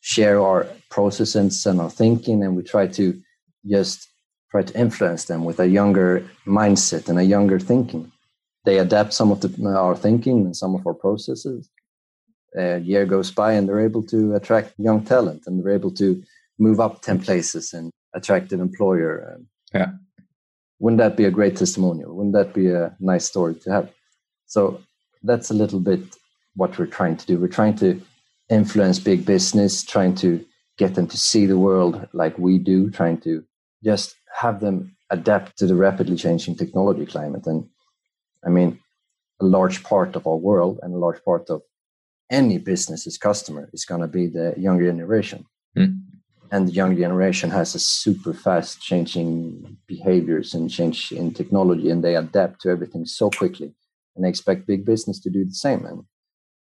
share 0.00 0.40
our 0.40 0.66
processes 0.90 1.64
and 1.66 1.80
our 1.80 1.90
thinking, 1.90 2.42
and 2.42 2.56
we 2.56 2.62
try 2.62 2.86
to 2.88 3.20
just 3.64 4.08
try 4.50 4.62
to 4.62 4.78
influence 4.78 5.24
them 5.24 5.44
with 5.44 5.60
a 5.60 5.68
younger 5.68 6.28
mindset 6.46 7.08
and 7.08 7.18
a 7.18 7.24
younger 7.24 7.58
thinking. 7.58 8.10
They 8.64 8.78
adapt 8.78 9.12
some 9.12 9.30
of 9.30 9.40
the, 9.40 9.68
our 9.68 9.96
thinking 9.96 10.44
and 10.44 10.56
some 10.56 10.74
of 10.74 10.86
our 10.86 10.94
processes. 10.94 11.70
A 12.56 12.78
year 12.78 13.06
goes 13.06 13.30
by, 13.30 13.52
and 13.52 13.68
they're 13.68 13.80
able 13.80 14.02
to 14.04 14.34
attract 14.34 14.74
young 14.76 15.04
talent, 15.04 15.44
and 15.46 15.62
they're 15.62 15.72
able 15.72 15.92
to 15.92 16.22
move 16.58 16.80
up 16.80 17.00
ten 17.00 17.20
places 17.20 17.72
and 17.72 17.90
attract 18.12 18.52
an 18.52 18.60
employer. 18.60 19.38
Yeah. 19.72 19.92
Wouldn't 20.80 20.98
that 20.98 21.16
be 21.16 21.26
a 21.26 21.30
great 21.30 21.56
testimonial? 21.56 22.14
Wouldn't 22.16 22.34
that 22.34 22.52
be 22.52 22.70
a 22.70 22.96
nice 22.98 23.24
story 23.26 23.54
to 23.54 23.70
have? 23.70 23.92
So 24.46 24.82
that's 25.22 25.50
a 25.50 25.54
little 25.54 25.78
bit 25.78 26.00
what 26.56 26.76
we're 26.76 26.86
trying 26.86 27.16
to 27.18 27.26
do. 27.26 27.38
We're 27.38 27.48
trying 27.48 27.76
to 27.76 28.00
influence 28.48 28.98
big 28.98 29.24
business, 29.24 29.84
trying 29.84 30.16
to 30.16 30.44
get 30.76 30.96
them 30.96 31.06
to 31.06 31.16
see 31.16 31.46
the 31.46 31.58
world 31.58 32.08
like 32.12 32.36
we 32.36 32.58
do, 32.58 32.90
trying 32.90 33.20
to 33.20 33.44
just 33.84 34.16
have 34.38 34.60
them 34.60 34.96
adapt 35.10 35.58
to 35.58 35.66
the 35.66 35.74
rapidly 35.74 36.16
changing 36.16 36.56
technology 36.56 37.06
climate. 37.06 37.46
And 37.46 37.68
I 38.44 38.48
mean, 38.48 38.78
a 39.40 39.44
large 39.44 39.82
part 39.82 40.16
of 40.16 40.26
our 40.26 40.36
world 40.36 40.78
and 40.82 40.94
a 40.94 40.98
large 40.98 41.22
part 41.24 41.50
of 41.50 41.62
any 42.30 42.58
business's 42.58 43.18
customer 43.18 43.68
is 43.72 43.84
going 43.84 44.00
to 44.00 44.06
be 44.06 44.26
the 44.26 44.54
younger 44.56 44.86
generation. 44.86 45.46
Mm. 45.76 46.00
And 46.52 46.68
the 46.68 46.72
younger 46.72 47.00
generation 47.00 47.50
has 47.50 47.74
a 47.74 47.78
super 47.78 48.34
fast 48.34 48.80
changing 48.80 49.76
behaviors 49.86 50.52
and 50.54 50.70
change 50.70 51.12
in 51.12 51.32
technology, 51.32 51.90
and 51.90 52.02
they 52.02 52.16
adapt 52.16 52.60
to 52.62 52.70
everything 52.70 53.06
so 53.06 53.30
quickly. 53.30 53.74
And 54.14 54.24
they 54.24 54.28
expect 54.28 54.66
big 54.66 54.84
business 54.84 55.20
to 55.20 55.30
do 55.30 55.44
the 55.44 55.54
same. 55.54 55.84
And 55.86 56.04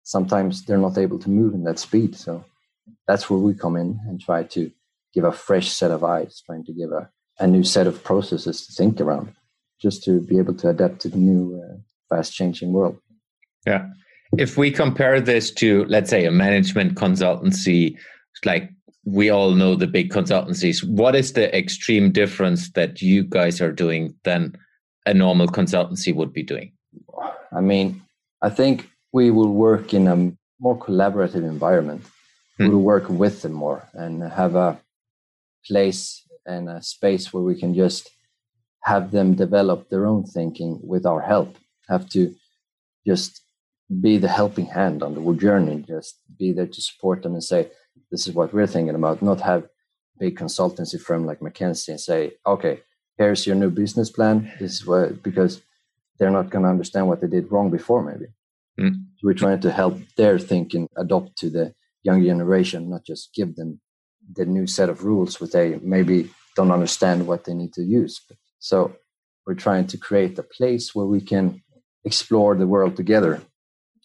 sometimes 0.03 0.65
they're 0.65 0.79
not 0.79 0.99
able 0.99 1.19
to 1.21 1.31
move 1.31 1.55
in 1.55 1.65
that 1.65 1.79
speed. 1.79 2.17
So 2.17 2.45
that's 3.07 3.31
where 3.31 3.39
we 3.39 3.55
come 3.55 3.77
in 3.77 4.01
and 4.09 4.21
try 4.21 4.43
to 4.43 4.71
give 5.15 5.25
a 5.25 5.33
fresh 5.33 5.71
set 5.71 5.91
of 5.91 6.03
eyes, 6.03 6.43
trying 6.45 6.65
to 6.65 6.73
give 6.73 6.91
a, 6.91 7.09
a 7.39 7.47
new 7.47 7.63
set 7.63 7.87
of 7.87 8.03
processes 8.03 8.67
to 8.67 8.73
think 8.73 9.01
around, 9.01 9.35
just 9.81 10.03
to 10.05 10.21
be 10.21 10.39
able 10.39 10.55
to 10.55 10.69
adapt 10.69 11.01
to 11.01 11.09
the 11.09 11.19
new, 11.19 11.63
uh, 11.63 11.77
fast 12.09 12.33
changing 12.33 12.73
world. 12.73 12.99
Yeah. 13.67 13.89
If 14.39 14.57
we 14.57 14.71
compare 14.71 15.21
this 15.21 15.51
to, 15.53 15.85
let's 15.87 16.11
say, 16.11 16.25
a 16.25 16.31
management 16.31 16.95
consultancy, 16.95 17.97
like 18.45 18.71
we 19.05 19.31
all 19.31 19.53
know 19.53 19.77
the 19.77 19.87
big 19.87 20.11
consultancies, 20.11 20.83
what 20.85 21.15
is 21.15 21.33
the 21.33 21.57
extreme 21.57 22.11
difference 22.11 22.71
that 22.73 23.01
you 23.01 23.23
guys 23.23 23.61
are 23.61 23.73
doing 23.73 24.15
than 24.25 24.57
a 25.07 25.15
normal 25.15 25.47
consultancy 25.47 26.15
would 26.15 26.33
be 26.33 26.43
doing? 26.43 26.73
I 27.57 27.61
mean, 27.61 28.03
I 28.43 28.51
think 28.51 28.91
we 29.13 29.31
will 29.31 29.53
work 29.53 29.95
in 29.95 30.09
a 30.09 30.33
more 30.61 30.79
collaborative 30.79 31.37
environment. 31.37 32.03
Hmm. 32.59 32.69
We'll 32.69 32.81
work 32.81 33.09
with 33.09 33.43
them 33.43 33.53
more 33.53 33.89
and 33.95 34.23
have 34.23 34.57
a 34.57 34.81
place 35.67 36.26
and 36.47 36.69
a 36.69 36.83
space 36.83 37.33
where 37.33 37.43
we 37.43 37.59
can 37.59 37.75
just 37.75 38.11
have 38.85 39.11
them 39.11 39.35
develop 39.35 39.89
their 39.89 40.07
own 40.07 40.25
thinking 40.25 40.81
with 40.83 41.05
our 41.07 41.21
help. 41.21 41.57
Have 41.89 42.09
to 42.11 42.35
just 43.07 43.43
be 44.01 44.19
the 44.19 44.29
helping 44.29 44.67
hand 44.67 45.03
on 45.03 45.15
the 45.15 45.35
journey, 45.35 45.85
just 45.87 46.21
be 46.39 46.53
there 46.53 46.67
to 46.67 46.83
support 46.83 47.23
them 47.23 47.35
and 47.35 47.45
say, 47.45 47.71
this 48.11 48.27
is 48.27 48.35
what 48.35 48.53
we're 48.53 48.67
thinking 48.67 48.95
about, 48.95 49.23
not 49.23 49.41
have 49.41 49.69
big 50.19 50.39
consultancy 50.39 51.01
firm 51.01 51.27
like 51.27 51.41
McKinsey 51.41 51.89
and 51.89 52.01
say, 52.01 52.33
okay, 52.47 52.81
here's 53.19 53.47
your 53.47 53.57
new 53.57 53.71
business 53.71 54.11
plan. 54.11 54.53
This 54.59 54.75
is 54.75 54.87
what, 54.87 55.23
because 55.23 55.63
they're 56.19 56.31
not 56.31 56.51
going 56.51 56.65
to 56.65 56.71
understand 56.71 57.09
what 57.09 57.21
they 57.21 57.27
did 57.29 57.51
wrong 57.51 57.71
before, 57.71 58.03
maybe. 58.03 58.27
Mm. 58.79 59.07
we're 59.23 59.33
trying 59.33 59.61
to 59.61 59.73
help 59.73 59.99
their 60.19 60.39
thinking 60.39 60.87
adopt 60.99 61.37
to 61.39 61.49
the 61.49 61.75
young 62.03 62.23
generation, 62.23 62.91
not 62.91 63.07
just 63.07 63.33
give 63.33 63.57
them 63.57 63.81
the 64.33 64.45
new 64.45 64.67
set 64.67 64.89
of 64.89 65.05
rules 65.05 65.41
which 65.41 65.53
they 65.53 65.79
maybe 65.83 66.31
don't 66.55 66.73
understand 66.73 67.27
what 67.27 67.45
they 67.45 67.55
need 67.55 67.73
to 67.75 67.83
use. 67.83 68.21
So 68.59 68.97
we're 69.47 69.55
trying 69.55 69.87
to 69.89 69.99
create 69.99 70.39
a 70.39 70.43
place 70.43 70.95
where 70.95 71.07
we 71.07 71.21
can 71.21 71.63
explore 72.05 72.55
the 72.55 72.67
world 72.67 72.97
together 72.97 73.43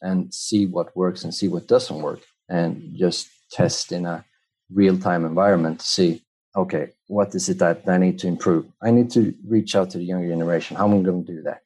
and 0.01 0.33
see 0.33 0.65
what 0.65 0.95
works 0.95 1.23
and 1.23 1.33
see 1.33 1.47
what 1.47 1.67
doesn't 1.67 2.01
work 2.01 2.21
and 2.49 2.95
just 2.97 3.27
test 3.51 3.91
in 3.91 4.05
a 4.05 4.25
real 4.71 4.97
time 4.97 5.25
environment 5.25 5.79
to 5.79 5.85
see 5.85 6.21
okay 6.55 6.89
what 7.07 7.35
is 7.35 7.49
it 7.49 7.59
that 7.59 7.87
i 7.87 7.97
need 7.97 8.17
to 8.17 8.27
improve? 8.27 8.65
I 8.81 8.91
need 8.91 9.09
to 9.11 9.33
reach 9.47 9.75
out 9.75 9.89
to 9.91 9.97
the 9.97 10.03
younger 10.03 10.27
generation. 10.27 10.77
How 10.77 10.87
am 10.87 10.99
i 10.99 11.01
going 11.01 11.25
to 11.25 11.33
do 11.33 11.41
that? 11.43 11.61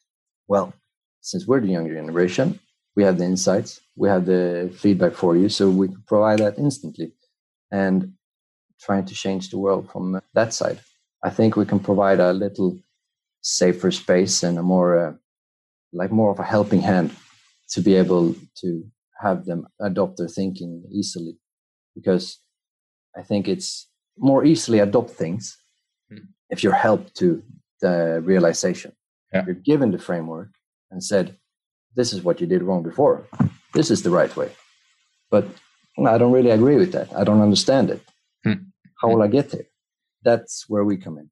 Well 0.47 0.73
since 1.21 1.47
we're 1.47 1.61
the 1.61 1.67
younger 1.67 1.93
generation 1.93 2.59
we 2.95 3.03
have 3.03 3.17
the 3.17 3.25
insights 3.25 3.79
we 3.95 4.09
have 4.09 4.25
the 4.25 4.73
feedback 4.77 5.13
for 5.13 5.35
you 5.37 5.47
so 5.49 5.69
we 5.69 5.87
can 5.87 6.03
provide 6.07 6.39
that 6.39 6.57
instantly. 6.57 7.13
And 7.71 8.14
trying 8.81 9.05
to 9.05 9.13
change 9.13 9.49
the 9.49 9.57
world 9.57 9.89
from 9.91 10.19
that 10.33 10.53
side. 10.53 10.79
I 11.23 11.29
think 11.29 11.55
we 11.55 11.65
can 11.65 11.79
provide 11.79 12.19
a 12.19 12.33
little 12.33 12.77
safer 13.41 13.91
space 13.91 14.43
and 14.43 14.57
a 14.57 14.63
more 14.63 15.07
uh, 15.07 15.13
like 15.93 16.11
more 16.11 16.31
of 16.31 16.39
a 16.39 16.43
helping 16.43 16.81
hand 16.81 17.11
to 17.69 17.81
be 17.81 17.95
able 17.95 18.35
to 18.61 18.83
have 19.21 19.45
them 19.45 19.67
adopt 19.81 20.17
their 20.17 20.27
thinking 20.27 20.83
easily. 20.91 21.37
Because 21.95 22.39
i 23.17 23.23
think 23.23 23.47
it's 23.47 23.87
more 24.17 24.43
easily 24.43 24.79
adopt 24.79 25.11
things 25.11 25.57
mm. 26.11 26.25
if 26.49 26.63
you're 26.63 26.81
helped 26.87 27.15
to 27.15 27.41
the 27.81 28.21
realization. 28.23 28.91
Yeah. 29.33 29.43
you're 29.45 29.55
given 29.55 29.91
the 29.91 29.97
framework 29.97 30.49
and 30.91 31.03
said 31.03 31.37
this 31.95 32.13
is 32.13 32.23
what 32.23 32.39
you 32.39 32.47
did 32.47 32.63
wrong 32.63 32.83
before. 32.83 33.27
This 33.73 33.89
is 33.91 34.03
the 34.03 34.11
right 34.19 34.33
way. 34.35 34.49
But 35.31 35.45
i 36.13 36.17
don't 36.17 36.35
really 36.37 36.51
agree 36.51 36.77
with 36.83 36.91
that. 36.91 37.07
I 37.19 37.23
don't 37.23 37.41
understand 37.41 37.89
it 37.89 38.01
mm. 38.45 38.65
how 39.01 39.09
will 39.09 39.21
i 39.21 39.27
get 39.27 39.49
there 39.51 39.67
that's 40.23 40.65
where 40.67 40.83
we 40.83 40.97
come 40.97 41.17
in 41.17 41.29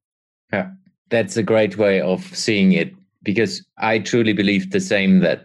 yeah 0.52 0.70
that's 1.10 1.36
a 1.36 1.42
great 1.42 1.76
way 1.76 2.00
of 2.00 2.24
seeing 2.36 2.72
it 2.72 2.92
because 3.22 3.64
i 3.78 3.98
truly 3.98 4.32
believe 4.32 4.70
the 4.70 4.80
same 4.80 5.20
that 5.20 5.44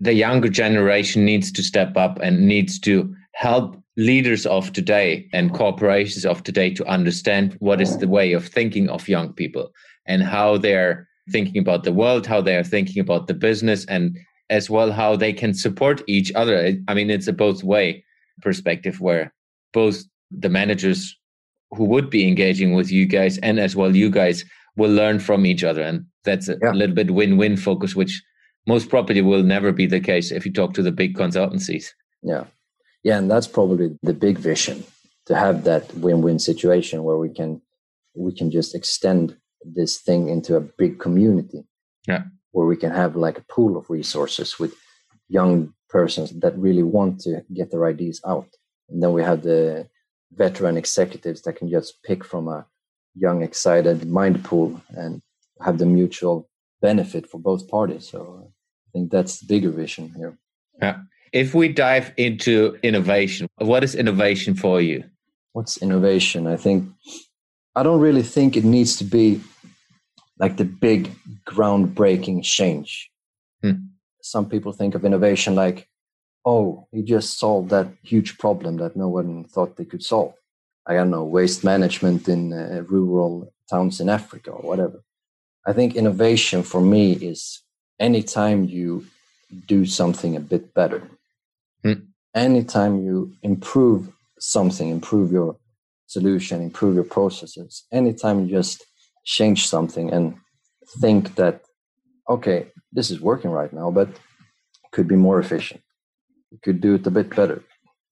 the 0.00 0.12
younger 0.12 0.48
generation 0.48 1.24
needs 1.24 1.50
to 1.50 1.62
step 1.62 1.96
up 1.96 2.18
and 2.22 2.46
needs 2.46 2.78
to 2.78 3.14
help 3.34 3.76
leaders 3.96 4.46
of 4.46 4.72
today 4.72 5.28
and 5.32 5.52
corporations 5.52 6.24
of 6.24 6.42
today 6.44 6.72
to 6.72 6.86
understand 6.86 7.56
what 7.58 7.80
is 7.80 7.98
the 7.98 8.06
way 8.06 8.32
of 8.32 8.46
thinking 8.46 8.88
of 8.88 9.08
young 9.08 9.32
people 9.32 9.72
and 10.06 10.22
how 10.22 10.56
they're 10.56 11.08
thinking 11.30 11.60
about 11.60 11.84
the 11.84 11.92
world, 11.92 12.26
how 12.26 12.40
they 12.40 12.56
are 12.56 12.64
thinking 12.64 13.00
about 13.00 13.26
the 13.26 13.34
business, 13.34 13.84
and 13.86 14.16
as 14.50 14.70
well 14.70 14.92
how 14.92 15.16
they 15.16 15.32
can 15.32 15.52
support 15.52 16.02
each 16.06 16.32
other. 16.34 16.74
I 16.86 16.94
mean, 16.94 17.10
it's 17.10 17.26
a 17.26 17.32
both 17.32 17.62
way 17.62 18.04
perspective 18.40 19.00
where 19.00 19.34
both 19.72 20.04
the 20.30 20.48
managers 20.48 21.16
who 21.70 21.84
would 21.84 22.10
be 22.10 22.26
engaging 22.26 22.74
with 22.74 22.90
you 22.90 23.06
guys 23.06 23.38
and 23.38 23.60
as 23.60 23.76
well 23.76 23.94
you 23.94 24.10
guys 24.10 24.44
will 24.76 24.90
learn 24.90 25.18
from 25.18 25.44
each 25.44 25.64
other. 25.64 25.82
And 25.82 26.06
that's 26.24 26.48
a 26.48 26.56
yeah. 26.62 26.72
little 26.72 26.94
bit 26.94 27.10
win 27.10 27.36
win 27.36 27.56
focus, 27.56 27.94
which 27.94 28.22
most 28.66 28.88
probably 28.88 29.22
will 29.22 29.42
never 29.42 29.72
be 29.72 29.86
the 29.86 30.00
case 30.00 30.30
if 30.30 30.46
you 30.46 30.52
talk 30.52 30.74
to 30.74 30.82
the 30.82 30.92
big 30.92 31.16
consultancies. 31.16 31.86
Yeah. 32.22 32.44
Yeah. 33.02 33.18
And 33.18 33.30
that's 33.30 33.46
probably 33.46 33.96
the 34.02 34.14
big 34.14 34.38
vision 34.38 34.84
to 35.26 35.34
have 35.34 35.64
that 35.64 35.92
win-win 35.94 36.38
situation 36.38 37.04
where 37.04 37.18
we 37.18 37.28
can 37.28 37.60
we 38.14 38.32
can 38.32 38.50
just 38.50 38.74
extend 38.74 39.36
this 39.62 39.98
thing 39.98 40.28
into 40.28 40.56
a 40.56 40.60
big 40.60 40.98
community. 40.98 41.64
Yeah. 42.06 42.24
Where 42.52 42.66
we 42.66 42.76
can 42.76 42.90
have 42.90 43.16
like 43.16 43.38
a 43.38 43.44
pool 43.52 43.76
of 43.76 43.90
resources 43.90 44.58
with 44.58 44.74
young 45.28 45.74
persons 45.88 46.30
that 46.40 46.58
really 46.58 46.82
want 46.82 47.20
to 47.20 47.44
get 47.52 47.70
their 47.70 47.86
ideas 47.86 48.20
out. 48.26 48.48
And 48.88 49.02
then 49.02 49.12
we 49.12 49.22
have 49.22 49.42
the 49.42 49.88
veteran 50.32 50.76
executives 50.76 51.42
that 51.42 51.54
can 51.54 51.70
just 51.70 52.02
pick 52.02 52.24
from 52.24 52.48
a 52.48 52.66
young, 53.14 53.42
excited 53.42 54.08
mind 54.08 54.44
pool 54.44 54.80
and 54.90 55.22
have 55.60 55.78
the 55.78 55.86
mutual 55.86 56.48
benefit 56.80 57.28
for 57.28 57.38
both 57.38 57.68
parties. 57.68 58.08
So 58.08 58.52
I 58.88 58.88
think 58.92 59.10
that's 59.10 59.40
the 59.40 59.46
bigger 59.46 59.70
vision 59.70 60.12
here. 60.16 60.38
Yeah. 60.80 60.98
If 61.32 61.54
we 61.54 61.68
dive 61.68 62.12
into 62.16 62.78
innovation, 62.82 63.48
what 63.58 63.84
is 63.84 63.94
innovation 63.94 64.54
for 64.54 64.80
you? 64.80 65.04
What's 65.52 65.76
innovation? 65.82 66.46
I 66.46 66.56
think 66.56 66.88
I 67.74 67.82
don't 67.82 68.00
really 68.00 68.22
think 68.22 68.56
it 68.56 68.64
needs 68.64 68.96
to 68.96 69.04
be 69.04 69.40
like 70.38 70.56
the 70.56 70.64
big 70.64 71.10
groundbreaking 71.46 72.44
change. 72.44 73.10
Hmm. 73.62 73.72
Some 74.22 74.48
people 74.48 74.72
think 74.72 74.94
of 74.94 75.04
innovation 75.04 75.54
like, 75.54 75.88
oh, 76.48 76.86
you 76.92 77.02
just 77.16 77.38
solved 77.38 77.68
that 77.70 77.88
huge 78.02 78.30
problem 78.38 78.72
that 78.78 78.96
no 78.96 79.08
one 79.18 79.44
thought 79.52 79.76
they 79.76 79.84
could 79.84 80.04
solve. 80.14 80.34
I 80.88 80.92
don't 80.94 81.10
know, 81.14 81.24
waste 81.38 81.62
management 81.72 82.22
in 82.34 82.42
uh, 82.52 82.82
rural 82.96 83.52
towns 83.70 84.00
in 84.00 84.08
Africa 84.08 84.50
or 84.58 84.64
whatever. 84.70 84.98
I 85.70 85.72
think 85.74 85.94
innovation 85.94 86.62
for 86.62 86.80
me 86.94 87.04
is 87.32 87.40
anytime 88.08 88.60
you 88.64 88.88
do 89.74 89.84
something 89.84 90.32
a 90.36 90.46
bit 90.52 90.64
better, 90.72 91.02
mm. 91.84 92.00
anytime 92.34 92.94
you 93.06 93.16
improve 93.42 94.00
something, 94.38 94.88
improve 94.88 95.30
your 95.30 95.50
solution, 96.06 96.62
improve 96.62 96.94
your 96.94 97.10
processes, 97.18 97.72
anytime 98.00 98.36
you 98.40 98.48
just 98.60 98.76
change 99.36 99.68
something 99.74 100.06
and 100.14 100.24
think 101.02 101.34
that, 101.34 101.60
okay, 102.34 102.60
this 102.96 103.10
is 103.10 103.20
working 103.20 103.50
right 103.50 103.72
now, 103.80 103.90
but 103.90 104.08
could 104.92 105.08
be 105.14 105.16
more 105.26 105.38
efficient. 105.38 105.82
You 106.50 106.58
could 106.62 106.80
do 106.80 106.94
it 106.94 107.06
a 107.06 107.10
bit 107.10 107.34
better. 107.34 107.62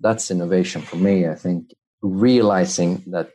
That's 0.00 0.30
innovation 0.30 0.82
for 0.82 0.96
me. 0.96 1.26
I 1.26 1.34
think 1.34 1.74
realizing 2.02 3.02
that 3.08 3.30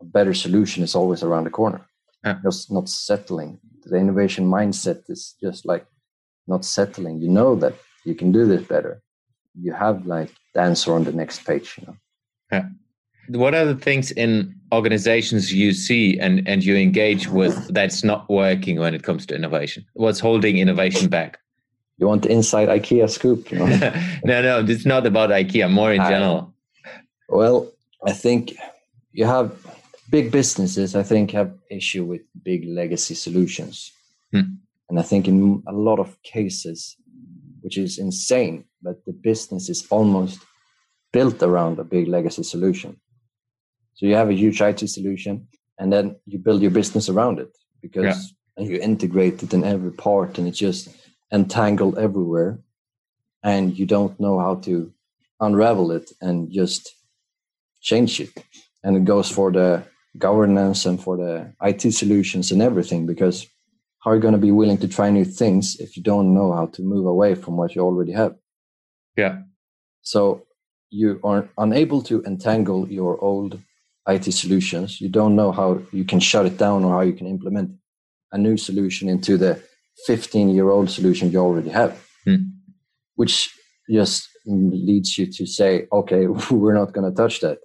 a 0.00 0.04
better 0.04 0.34
solution 0.34 0.82
is 0.82 0.94
always 0.94 1.22
around 1.22 1.44
the 1.44 1.50
corner, 1.50 1.86
yeah. 2.24 2.38
just 2.42 2.70
not 2.70 2.88
settling 2.88 3.60
the 3.88 3.96
innovation 3.96 4.46
mindset 4.46 5.08
is 5.08 5.34
just 5.40 5.66
like 5.66 5.86
not 6.46 6.64
settling. 6.64 7.20
You 7.20 7.28
know 7.28 7.54
that 7.56 7.74
you 8.04 8.14
can 8.14 8.32
do 8.32 8.46
this 8.46 8.62
better. 8.62 9.02
You 9.60 9.72
have 9.72 10.06
like 10.06 10.30
the 10.54 10.60
answer 10.60 10.94
on 10.94 11.04
the 11.04 11.12
next 11.12 11.44
page, 11.44 11.76
you 11.78 11.86
know. 11.86 11.96
Yeah. 12.52 12.68
What 13.30 13.54
are 13.54 13.66
the 13.66 13.74
things 13.74 14.10
in 14.10 14.54
organizations 14.72 15.52
you 15.52 15.72
see 15.72 16.18
and, 16.18 16.46
and 16.48 16.64
you 16.64 16.76
engage 16.76 17.28
with 17.28 17.74
that's 17.74 18.02
not 18.02 18.28
working 18.30 18.78
when 18.78 18.94
it 18.94 19.02
comes 19.02 19.26
to 19.26 19.34
innovation? 19.34 19.84
What's 19.94 20.20
holding 20.20 20.58
innovation 20.58 21.08
back? 21.08 21.38
You 21.98 22.06
want 22.06 22.22
the 22.22 22.30
inside 22.30 22.68
IKEA 22.68 23.10
scoop? 23.10 23.50
You 23.50 23.58
know? 23.58 23.66
no, 24.24 24.42
no, 24.42 24.64
it's 24.66 24.86
not 24.86 25.04
about 25.06 25.30
IKEA, 25.30 25.70
more 25.70 25.92
in 25.92 26.00
general. 26.02 26.54
Well, 27.28 27.70
I 28.06 28.12
think 28.12 28.54
you 29.12 29.26
have 29.26 29.52
big 30.08 30.30
businesses. 30.30 30.94
I 30.94 31.02
think 31.02 31.32
have 31.32 31.52
issue 31.70 32.04
with 32.04 32.22
big 32.42 32.64
legacy 32.66 33.14
solutions, 33.14 33.92
Hmm. 34.32 34.56
and 34.88 34.98
I 34.98 35.02
think 35.02 35.26
in 35.26 35.62
a 35.66 35.72
lot 35.72 35.98
of 35.98 36.22
cases, 36.22 36.96
which 37.62 37.76
is 37.78 37.98
insane, 37.98 38.64
but 38.82 39.04
the 39.06 39.12
business 39.12 39.68
is 39.68 39.86
almost 39.90 40.38
built 41.12 41.42
around 41.42 41.78
a 41.78 41.84
big 41.84 42.08
legacy 42.08 42.42
solution. 42.42 43.00
So 43.94 44.06
you 44.06 44.14
have 44.14 44.28
a 44.30 44.34
huge 44.34 44.60
IT 44.60 44.86
solution, 44.88 45.48
and 45.78 45.92
then 45.92 46.16
you 46.26 46.38
build 46.38 46.60
your 46.62 46.70
business 46.70 47.08
around 47.08 47.38
it 47.40 47.50
because 47.82 48.34
and 48.56 48.66
you 48.68 48.76
integrate 48.80 49.42
it 49.42 49.54
in 49.54 49.64
every 49.64 49.92
part, 49.92 50.38
and 50.38 50.46
it's 50.48 50.58
just 50.58 50.88
entangled 51.32 51.98
everywhere, 51.98 52.58
and 53.42 53.78
you 53.78 53.86
don't 53.86 54.18
know 54.18 54.38
how 54.38 54.56
to 54.56 54.92
unravel 55.40 55.92
it 55.92 56.10
and 56.20 56.50
just 56.50 56.94
change 57.80 58.20
it. 58.20 58.30
And 58.82 58.96
it 58.96 59.04
goes 59.04 59.30
for 59.30 59.52
the 59.52 59.84
governance 60.16 60.86
and 60.86 61.00
for 61.00 61.16
the 61.16 61.52
IT 61.62 61.92
solutions 61.92 62.50
and 62.50 62.62
everything 62.62 63.06
because 63.06 63.46
how 64.00 64.10
are 64.12 64.14
you 64.14 64.20
going 64.20 64.32
to 64.32 64.38
be 64.38 64.52
willing 64.52 64.78
to 64.78 64.88
try 64.88 65.10
new 65.10 65.24
things 65.24 65.76
if 65.80 65.96
you 65.96 66.02
don't 66.02 66.32
know 66.34 66.52
how 66.52 66.66
to 66.66 66.82
move 66.82 67.06
away 67.06 67.34
from 67.34 67.56
what 67.56 67.74
you 67.74 67.82
already 67.82 68.12
have? 68.12 68.34
Yeah. 69.16 69.42
So 70.02 70.46
you 70.90 71.20
are 71.24 71.48
unable 71.58 72.02
to 72.02 72.22
entangle 72.24 72.88
your 72.88 73.22
old 73.22 73.60
IT 74.08 74.32
solutions. 74.32 75.00
You 75.00 75.08
don't 75.08 75.36
know 75.36 75.52
how 75.52 75.82
you 75.92 76.04
can 76.04 76.20
shut 76.20 76.46
it 76.46 76.56
down 76.56 76.84
or 76.84 76.94
how 76.94 77.02
you 77.02 77.12
can 77.12 77.26
implement 77.26 77.72
a 78.32 78.38
new 78.38 78.56
solution 78.56 79.08
into 79.08 79.36
the 79.36 79.60
15 80.06 80.48
year 80.50 80.70
old 80.70 80.90
solution 80.90 81.30
you 81.30 81.38
already 81.38 81.70
have, 81.70 82.06
Hmm. 82.24 82.36
which 83.16 83.50
just 83.90 84.28
leads 84.46 85.18
you 85.18 85.26
to 85.32 85.46
say, 85.46 85.86
okay, 85.92 86.26
we're 86.50 86.74
not 86.74 86.92
going 86.92 87.08
to 87.08 87.16
touch 87.16 87.40
that 87.40 87.58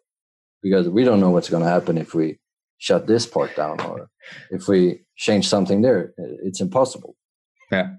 because 0.61 0.89
we 0.89 1.03
don't 1.03 1.19
know 1.19 1.29
what's 1.29 1.49
going 1.49 1.63
to 1.63 1.69
happen 1.69 1.97
if 1.97 2.13
we 2.13 2.39
shut 2.77 3.07
this 3.07 3.25
part 3.25 3.55
down 3.55 3.79
or 3.81 4.09
if 4.51 4.67
we 4.67 4.99
change 5.15 5.47
something 5.47 5.81
there. 5.81 6.13
It's 6.43 6.61
impossible. 6.61 7.15
Yeah. 7.71 7.89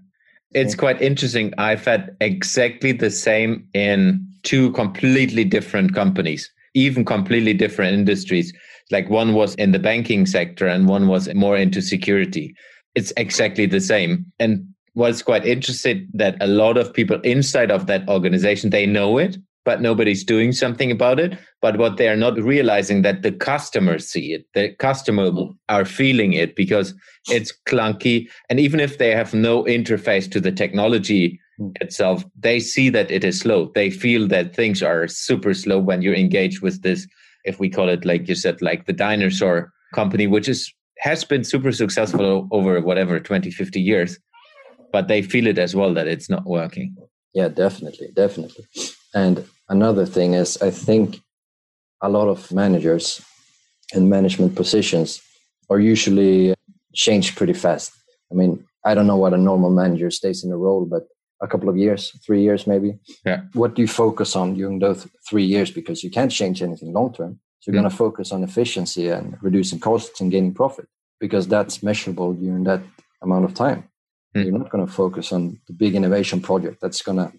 It's 0.52 0.74
quite 0.74 1.00
interesting. 1.02 1.52
I've 1.58 1.84
had 1.84 2.16
exactly 2.20 2.92
the 2.92 3.10
same 3.10 3.66
in 3.74 4.24
two 4.44 4.70
completely 4.72 5.44
different 5.44 5.94
companies, 5.94 6.48
even 6.74 7.04
completely 7.04 7.54
different 7.54 7.94
industries. 7.94 8.52
Like 8.90 9.10
one 9.10 9.34
was 9.34 9.54
in 9.56 9.72
the 9.72 9.78
banking 9.78 10.26
sector 10.26 10.66
and 10.66 10.86
one 10.88 11.08
was 11.08 11.32
more 11.34 11.56
into 11.56 11.82
security. 11.82 12.54
It's 12.94 13.12
exactly 13.16 13.66
the 13.66 13.80
same. 13.80 14.26
And 14.38 14.66
what's 14.94 15.22
quite 15.22 15.44
interesting 15.44 16.08
that 16.14 16.36
a 16.40 16.46
lot 16.46 16.76
of 16.76 16.92
people 16.92 17.20
inside 17.20 17.70
of 17.70 17.86
that 17.86 18.08
organization, 18.08 18.70
they 18.70 18.86
know 18.86 19.18
it, 19.18 19.36
but 19.64 19.80
nobody's 19.80 20.24
doing 20.24 20.52
something 20.52 20.90
about 20.90 21.18
it. 21.18 21.38
But 21.60 21.78
what 21.78 21.96
they 21.96 22.08
are 22.08 22.16
not 22.16 22.38
realizing 22.38 23.02
that 23.02 23.22
the 23.22 23.32
customers 23.32 24.06
see 24.08 24.32
it, 24.32 24.46
the 24.54 24.70
customer 24.78 25.30
are 25.68 25.84
feeling 25.84 26.34
it 26.34 26.54
because 26.54 26.94
it's 27.28 27.52
clunky. 27.66 28.28
And 28.50 28.60
even 28.60 28.78
if 28.78 28.98
they 28.98 29.10
have 29.10 29.34
no 29.34 29.64
interface 29.64 30.30
to 30.30 30.40
the 30.40 30.52
technology 30.52 31.40
itself, 31.80 32.24
they 32.38 32.60
see 32.60 32.90
that 32.90 33.10
it 33.10 33.24
is 33.24 33.40
slow. 33.40 33.70
They 33.74 33.90
feel 33.90 34.28
that 34.28 34.54
things 34.54 34.82
are 34.82 35.08
super 35.08 35.54
slow 35.54 35.78
when 35.78 36.02
you're 36.02 36.14
engaged 36.14 36.60
with 36.60 36.82
this, 36.82 37.08
if 37.44 37.58
we 37.58 37.70
call 37.70 37.88
it, 37.88 38.04
like 38.04 38.28
you 38.28 38.34
said, 38.34 38.60
like 38.60 38.86
the 38.86 38.92
dinosaur 38.92 39.72
company, 39.94 40.26
which 40.26 40.48
is 40.48 40.72
has 40.98 41.24
been 41.24 41.44
super 41.44 41.72
successful 41.72 42.48
over 42.50 42.80
whatever 42.80 43.20
20, 43.20 43.50
50 43.50 43.80
years. 43.80 44.18
But 44.92 45.08
they 45.08 45.22
feel 45.22 45.46
it 45.46 45.58
as 45.58 45.74
well 45.74 45.92
that 45.94 46.06
it's 46.06 46.30
not 46.30 46.44
working. 46.46 46.96
Yeah, 47.34 47.48
definitely, 47.48 48.08
definitely. 48.14 48.64
And 49.12 49.44
another 49.68 50.06
thing 50.06 50.34
is, 50.34 50.60
I 50.62 50.70
think 50.70 51.20
a 52.00 52.08
lot 52.08 52.28
of 52.28 52.52
managers 52.52 53.20
in 53.92 54.08
management 54.08 54.54
positions 54.54 55.20
are 55.68 55.80
usually 55.80 56.54
changed 56.94 57.36
pretty 57.36 57.54
fast. 57.54 57.92
I 58.30 58.34
mean, 58.34 58.64
I 58.84 58.94
don't 58.94 59.06
know 59.06 59.16
what 59.16 59.34
a 59.34 59.38
normal 59.38 59.70
manager 59.70 60.10
stays 60.10 60.44
in 60.44 60.52
a 60.52 60.56
role, 60.56 60.84
but 60.84 61.04
a 61.42 61.48
couple 61.48 61.68
of 61.68 61.76
years, 61.76 62.12
three 62.24 62.42
years 62.42 62.66
maybe. 62.66 62.98
Yeah. 63.24 63.42
What 63.54 63.74
do 63.74 63.82
you 63.82 63.88
focus 63.88 64.36
on 64.36 64.54
during 64.54 64.78
those 64.78 65.06
three 65.28 65.44
years? 65.44 65.70
Because 65.70 66.04
you 66.04 66.10
can't 66.10 66.30
change 66.30 66.62
anything 66.62 66.92
long 66.92 67.12
term. 67.12 67.40
So 67.64 67.72
you're 67.72 67.80
Mm. 67.80 67.84
going 67.84 67.90
to 67.90 67.96
focus 67.96 68.30
on 68.30 68.44
efficiency 68.44 69.08
and 69.08 69.38
reducing 69.40 69.78
costs 69.80 70.20
and 70.20 70.30
gaining 70.30 70.52
profit 70.52 70.86
because 71.18 71.48
that's 71.48 71.82
measurable 71.82 72.34
during 72.34 72.64
that 72.64 72.82
amount 73.22 73.46
of 73.46 73.54
time. 73.54 73.88
Mm. 74.36 74.44
You're 74.44 74.58
not 74.58 74.70
going 74.70 74.86
to 74.86 74.92
focus 74.92 75.32
on 75.32 75.58
the 75.66 75.72
big 75.72 75.94
innovation 75.94 76.42
project 76.42 76.82
that's 76.82 77.00
going 77.00 77.16
to 77.16 77.32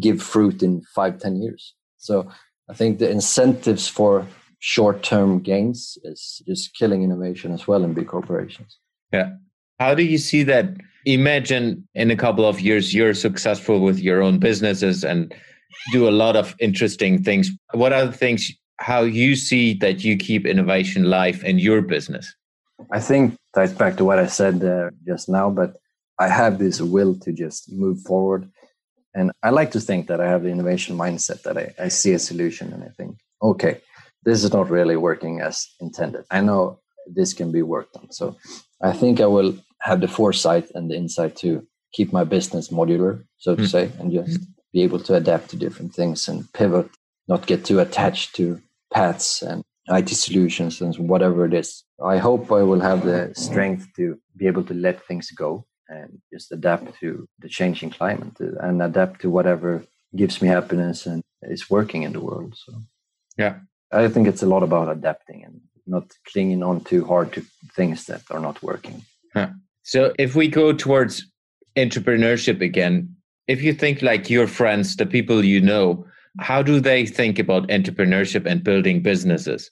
give 0.00 0.22
fruit 0.22 0.62
in 0.62 0.80
five, 0.94 1.18
ten 1.18 1.36
years. 1.42 1.74
So 1.98 2.26
I 2.70 2.74
think 2.74 3.00
the 3.00 3.10
incentives 3.10 3.86
for 3.86 4.26
short-term 4.60 5.40
gains 5.40 5.98
is 6.04 6.40
just 6.46 6.74
killing 6.74 7.02
innovation 7.02 7.52
as 7.52 7.66
well 7.68 7.84
in 7.84 7.92
big 7.92 8.06
corporations. 8.06 8.78
Yeah. 9.12 9.34
How 9.78 9.94
do 9.94 10.02
you 10.02 10.16
see 10.18 10.42
that? 10.44 10.68
Imagine 11.04 11.86
in 11.94 12.10
a 12.10 12.16
couple 12.16 12.46
of 12.46 12.60
years 12.60 12.94
you're 12.94 13.14
successful 13.14 13.80
with 13.80 13.98
your 13.98 14.22
own 14.22 14.38
businesses 14.38 15.04
and 15.04 15.34
do 15.92 16.08
a 16.08 16.16
lot 16.24 16.34
of 16.36 16.54
interesting 16.60 17.22
things. 17.22 17.50
What 17.72 17.92
are 17.92 18.06
the 18.06 18.12
things 18.12 18.50
how 18.80 19.02
you 19.02 19.36
see 19.36 19.74
that 19.74 20.04
you 20.04 20.16
keep 20.16 20.46
innovation 20.46 21.04
live 21.04 21.44
in 21.44 21.58
your 21.58 21.82
business? 21.82 22.34
I 22.90 23.00
think 23.00 23.36
ties 23.54 23.72
back 23.72 23.96
to 23.96 24.04
what 24.04 24.18
I 24.18 24.26
said 24.26 24.64
uh, 24.64 24.90
just 25.06 25.28
now, 25.28 25.50
but 25.50 25.76
I 26.18 26.28
have 26.28 26.58
this 26.58 26.80
will 26.80 27.14
to 27.20 27.32
just 27.32 27.70
move 27.70 28.00
forward. 28.00 28.50
And 29.14 29.32
I 29.42 29.50
like 29.50 29.72
to 29.72 29.80
think 29.80 30.06
that 30.06 30.20
I 30.20 30.28
have 30.28 30.42
the 30.42 30.50
innovation 30.50 30.96
mindset 30.96 31.42
that 31.42 31.58
I, 31.58 31.74
I 31.78 31.88
see 31.88 32.12
a 32.12 32.18
solution 32.18 32.72
and 32.72 32.82
I 32.82 32.88
think, 32.88 33.18
okay, 33.42 33.80
this 34.24 34.44
is 34.44 34.52
not 34.52 34.70
really 34.70 34.96
working 34.96 35.40
as 35.40 35.66
intended. 35.80 36.24
I 36.30 36.40
know 36.40 36.80
this 37.06 37.34
can 37.34 37.52
be 37.52 37.62
worked 37.62 37.96
on. 37.96 38.10
So 38.12 38.36
I 38.82 38.92
think 38.92 39.20
I 39.20 39.26
will 39.26 39.56
have 39.80 40.00
the 40.00 40.08
foresight 40.08 40.70
and 40.74 40.90
the 40.90 40.96
insight 40.96 41.36
to 41.36 41.66
keep 41.92 42.12
my 42.12 42.24
business 42.24 42.68
modular, 42.68 43.24
so 43.38 43.56
to 43.56 43.62
Mm. 43.62 43.70
say, 43.70 43.90
and 43.98 44.12
just 44.12 44.40
be 44.72 44.82
able 44.82 45.00
to 45.00 45.14
adapt 45.14 45.50
to 45.50 45.56
different 45.56 45.94
things 45.94 46.28
and 46.28 46.50
pivot, 46.52 46.88
not 47.28 47.46
get 47.46 47.64
too 47.64 47.80
attached 47.80 48.36
to 48.36 48.60
paths 48.92 49.42
and 49.42 49.62
IT 49.88 50.08
solutions 50.10 50.80
and 50.80 50.96
whatever 50.98 51.44
it 51.44 51.54
is. 51.54 51.84
I 52.02 52.18
hope 52.18 52.50
I 52.52 52.62
will 52.62 52.80
have 52.80 53.04
the 53.04 53.32
strength 53.34 53.88
to 53.96 54.18
be 54.36 54.46
able 54.46 54.64
to 54.64 54.74
let 54.74 55.04
things 55.06 55.30
go 55.30 55.64
and 55.88 56.20
just 56.32 56.52
adapt 56.52 56.98
to 57.00 57.26
the 57.40 57.48
changing 57.48 57.90
climate 57.90 58.38
and 58.38 58.82
adapt 58.82 59.20
to 59.22 59.30
whatever 59.30 59.84
gives 60.14 60.40
me 60.40 60.48
happiness 60.48 61.06
and 61.06 61.22
is 61.42 61.68
working 61.70 62.02
in 62.02 62.12
the 62.12 62.20
world. 62.20 62.54
So, 62.56 62.82
Yeah. 63.36 63.60
I 63.92 64.08
think 64.08 64.28
it's 64.28 64.42
a 64.42 64.46
lot 64.46 64.62
about 64.62 64.88
adapting 64.88 65.44
and 65.44 65.60
not 65.86 66.04
clinging 66.30 66.62
on 66.62 66.84
too 66.84 67.04
hard 67.04 67.32
to 67.32 67.44
things 67.74 68.06
that 68.06 68.22
are 68.30 68.38
not 68.40 68.62
working. 68.62 69.02
So 69.82 70.12
if 70.18 70.36
we 70.36 70.46
go 70.46 70.72
towards 70.72 71.26
entrepreneurship 71.76 72.60
again, 72.60 73.16
if 73.48 73.62
you 73.62 73.72
think 73.72 74.02
like 74.02 74.30
your 74.30 74.46
friends, 74.46 74.94
the 74.94 75.06
people 75.06 75.44
you 75.44 75.60
know, 75.60 76.04
how 76.38 76.62
do 76.62 76.80
they 76.80 77.06
think 77.06 77.38
about 77.38 77.68
entrepreneurship 77.68 78.46
and 78.46 78.62
building 78.62 79.02
businesses? 79.02 79.70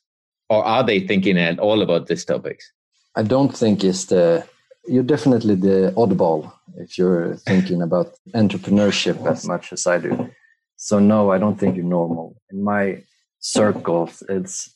Or 0.51 0.65
are 0.65 0.83
they 0.83 1.07
thinking 1.07 1.39
at 1.39 1.59
all 1.59 1.83
about 1.83 2.07
these 2.07 2.25
topics? 2.25 2.73
I 3.17 3.23
don't 3.23 3.55
think 3.57 3.85
it's 3.85 4.07
the 4.07 4.47
you're 4.87 5.03
definitely 5.03 5.55
the 5.55 5.93
oddball 5.97 6.51
if 6.79 6.97
you're 6.97 7.37
thinking 7.37 7.83
about 7.83 8.15
entrepreneurship 8.35 9.27
as 9.27 9.47
much 9.47 9.73
as 9.73 9.87
I 9.87 9.99
do. 9.99 10.31
So 10.77 10.99
no, 10.99 11.31
I 11.31 11.39
don't 11.39 11.59
think 11.59 11.77
you're 11.77 11.85
normal. 11.85 12.37
In 12.51 12.65
my 12.65 13.03
circles, 13.41 14.23
it's 14.29 14.75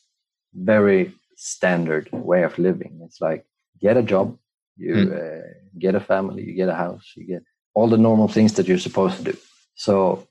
very 0.55 1.13
standard 1.37 2.09
way 2.13 2.43
of 2.43 2.59
living. 2.59 3.01
It's 3.05 3.21
like 3.21 3.47
get 3.81 3.97
a 3.97 4.03
job, 4.03 4.37
you 4.77 4.95
Hmm. 4.95 5.13
uh, 5.17 5.49
get 5.79 5.95
a 5.95 6.01
family, 6.01 6.43
you 6.45 6.55
get 6.55 6.69
a 6.69 6.75
house, 6.75 7.13
you 7.17 7.25
get 7.27 7.43
all 7.75 7.89
the 7.89 7.97
normal 7.97 8.29
things 8.29 8.53
that 8.55 8.69
you're 8.69 8.79
supposed 8.89 9.17
to 9.19 9.25
do. 9.33 9.37
So 9.75 10.29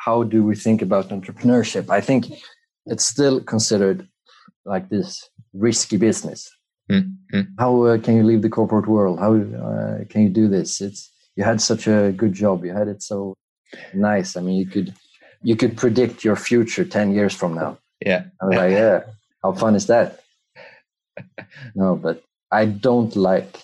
how 0.00 0.22
do 0.22 0.42
we 0.42 0.56
think 0.56 0.80
about 0.80 1.10
entrepreneurship? 1.10 1.90
I 1.90 2.00
think 2.00 2.26
it's 2.86 3.04
still 3.04 3.40
considered 3.40 4.08
like 4.64 4.88
this 4.88 5.28
risky 5.52 5.98
business. 5.98 6.50
Mm, 6.90 7.16
how 7.58 7.84
uh, 7.84 7.98
can 7.98 8.16
you 8.16 8.24
leave 8.24 8.42
the 8.42 8.48
corporate 8.48 8.88
world? 8.88 9.18
How 9.20 9.34
uh, 9.34 10.04
can 10.08 10.22
you 10.22 10.30
do 10.30 10.48
this? 10.48 10.80
It's 10.80 11.12
you 11.36 11.44
had 11.44 11.60
such 11.60 11.86
a 11.86 12.12
good 12.16 12.32
job. 12.32 12.64
You 12.64 12.72
had 12.72 12.88
it 12.88 13.02
so 13.02 13.36
nice. 13.94 14.36
I 14.36 14.40
mean 14.40 14.56
you 14.56 14.66
could 14.66 14.94
you 15.42 15.54
could 15.54 15.76
predict 15.76 16.24
your 16.24 16.36
future 16.36 16.84
10 16.84 17.14
years 17.14 17.34
from 17.34 17.54
now. 17.54 17.78
Yeah. 18.04 18.24
i 18.40 18.44
was 18.46 18.56
like 18.56 18.72
yeah 18.72 19.00
how 19.42 19.52
fun 19.52 19.74
is 19.74 19.86
that? 19.86 20.20
No 21.74 21.96
but 21.96 22.24
i 22.50 22.64
don't 22.64 23.14
like 23.14 23.60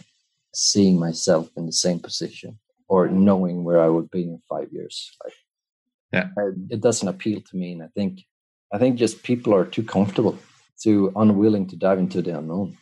seeing 0.55 0.99
myself 0.99 1.49
in 1.57 1.65
the 1.67 1.79
same 1.85 1.99
position 1.99 2.59
or 2.89 3.09
knowing 3.09 3.65
where 3.65 3.81
i 3.81 3.89
would 3.89 4.11
be 4.11 4.23
in 4.23 4.41
five 4.49 4.69
years. 4.73 4.97
Like 5.25 5.35
Yeah. 6.13 6.29
It 6.71 6.81
doesn't 6.81 7.09
appeal 7.09 7.41
to 7.41 7.57
me 7.57 7.73
and 7.73 7.83
i 7.83 7.89
think 7.97 8.21
i 8.73 8.79
think 8.79 8.97
just 8.97 9.23
people 9.23 9.55
are 9.55 9.65
too 9.65 9.83
comfortable 9.83 10.39
too 10.83 11.13
unwilling 11.17 11.67
to 11.69 11.77
dive 11.77 11.99
into 11.99 12.23
the 12.23 12.37
unknown 12.39 12.77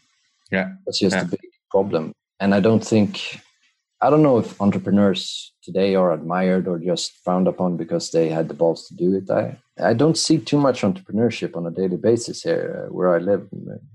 Yeah. 0.51 0.69
that's 0.85 0.99
just 1.01 1.17
Yeah. 1.17 1.23
a 1.23 1.27
big 1.27 1.41
problem. 1.71 2.13
And 2.41 2.55
I 2.55 2.61
don't 2.61 2.85
think 2.85 3.41
I 4.05 4.11
don't 4.11 4.23
know 4.23 4.37
if 4.37 4.61
entrepreneurs 4.61 5.55
today 5.63 5.95
are 5.95 6.13
admired 6.13 6.69
or 6.69 6.79
just 6.79 7.13
frowned 7.25 7.49
upon 7.49 7.79
because 7.79 8.11
they 8.11 8.29
had 8.29 8.49
the 8.49 8.55
balls 8.55 8.87
to 8.89 8.95
do 8.95 9.15
it. 9.15 9.31
I, 9.31 9.57
I 9.83 9.95
don't 9.95 10.19
see 10.19 10.37
too 10.37 10.59
much 10.59 10.83
entrepreneurship 10.83 11.57
on 11.57 11.67
a 11.67 11.71
daily 11.71 11.97
basis 11.97 12.43
here 12.43 12.85
uh, 12.85 12.93
where 12.93 13.15
I 13.15 13.19
live. 13.19 13.49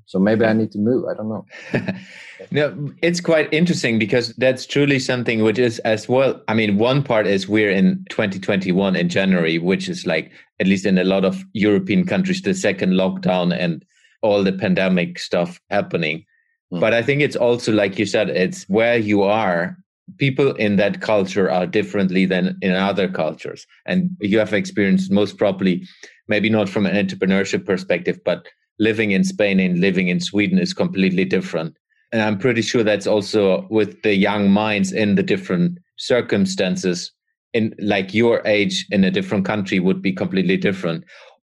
So 0.08 0.18
maybe 0.18 0.46
I 0.46 0.54
need 0.54 0.72
to 0.72 0.80
move. 0.80 1.06
I 1.08 1.14
don't 1.14 1.30
know. 1.30 1.46
no, 2.52 2.92
it's 3.04 3.22
quite 3.22 3.54
interesting 3.54 4.00
because 4.00 4.34
that's 4.38 4.66
truly 4.66 4.98
something 4.98 5.44
which 5.44 5.60
is 5.60 5.78
as 5.80 6.10
well. 6.10 6.42
I 6.48 6.56
mean, 6.56 6.80
one 6.80 7.04
part 7.04 7.28
is 7.28 7.48
we're 7.48 7.70
in 7.70 8.04
2021 8.10 8.96
in 8.96 9.10
January, 9.10 9.60
which 9.60 9.88
is 9.88 10.08
like, 10.08 10.32
at 10.60 10.66
least 10.66 10.88
in 10.88 10.98
a 10.98 11.04
lot 11.04 11.24
of 11.24 11.46
European 11.54 12.04
countries, 12.08 12.42
the 12.42 12.56
second 12.56 12.94
lockdown 12.94 13.56
and 13.56 13.86
all 14.24 14.44
the 14.44 14.54
pandemic 14.54 15.20
stuff 15.20 15.62
happening. 15.70 16.26
Mm. 16.74 16.80
But 16.80 16.96
I 16.96 17.04
think 17.04 17.22
it's 17.22 17.36
also, 17.36 17.72
like 17.72 18.00
you 18.00 18.08
said, 18.08 18.32
it's 18.32 18.64
where 18.70 18.98
you 18.98 19.22
are 19.22 19.78
people 20.18 20.54
in 20.56 20.76
that 20.78 21.02
culture 21.02 21.50
are 21.50 21.68
differently 21.68 22.26
than 22.26 22.58
in 22.62 22.74
other 22.74 23.08
cultures. 23.08 23.66
And 23.86 24.16
you 24.20 24.40
have 24.40 24.54
experienced 24.54 25.12
most 25.12 25.38
probably 25.38 25.86
maybe 26.28 26.50
not 26.50 26.70
from 26.70 26.86
an 26.86 26.96
entrepreneurship 26.96 27.66
perspective 27.66 28.20
but 28.24 28.48
living 28.80 29.12
in 29.12 29.24
spain 29.24 29.60
and 29.60 29.82
living 29.82 30.08
in 30.08 30.20
sweden 30.20 30.60
is 30.60 30.74
completely 30.74 31.26
different. 31.26 31.76
And 32.12 32.22
i'm 32.22 32.38
pretty 32.38 32.62
sure 32.62 32.84
that's 32.84 33.08
also 33.08 33.68
with 33.70 34.02
the 34.04 34.16
young 34.16 34.52
minds 34.52 34.92
in 34.92 35.16
the 35.16 35.24
different 35.24 35.80
circumstances 35.98 37.12
in 37.54 37.74
like 37.80 38.14
your 38.14 38.42
age 38.46 38.86
in 38.92 39.04
a 39.04 39.12
different 39.12 39.44
country 39.46 39.80
would 39.80 40.02
be 40.02 40.14
completely 40.14 40.58
different. 40.58 41.04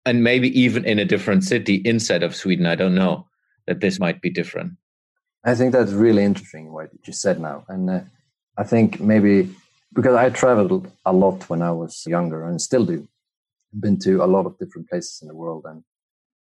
And 0.06 0.24
maybe 0.24 0.50
even 0.60 0.84
in 0.84 0.98
a 0.98 1.06
different 1.06 1.44
city 1.44 1.76
inside 1.86 2.24
of 2.24 2.36
sweden 2.36 2.66
i 2.66 2.76
don't 2.76 2.96
know 2.96 3.28
that 3.68 3.80
this 3.80 4.00
might 4.00 4.22
be 4.22 4.30
different. 4.30 4.74
I 5.44 5.56
think 5.56 5.72
that's 5.72 5.92
really 5.92 6.24
interesting 6.24 6.72
what 6.72 6.90
you 7.06 7.14
said 7.14 7.40
now. 7.40 7.64
And 7.68 7.90
uh, 7.90 8.00
I 8.62 8.64
think 8.64 9.00
maybe 9.00 9.50
because 9.92 10.16
I 10.16 10.30
traveled 10.30 10.86
a 11.04 11.12
lot 11.12 11.50
when 11.50 11.64
I 11.64 11.72
was 11.72 12.06
younger 12.06 12.46
and 12.48 12.62
still 12.62 12.86
do. 12.86 13.08
Been 13.80 13.98
to 14.06 14.24
a 14.24 14.30
lot 14.36 14.46
of 14.46 14.60
different 14.60 14.88
places 14.88 15.20
in 15.22 15.28
the 15.28 15.34
world 15.44 15.64
and 15.68 15.84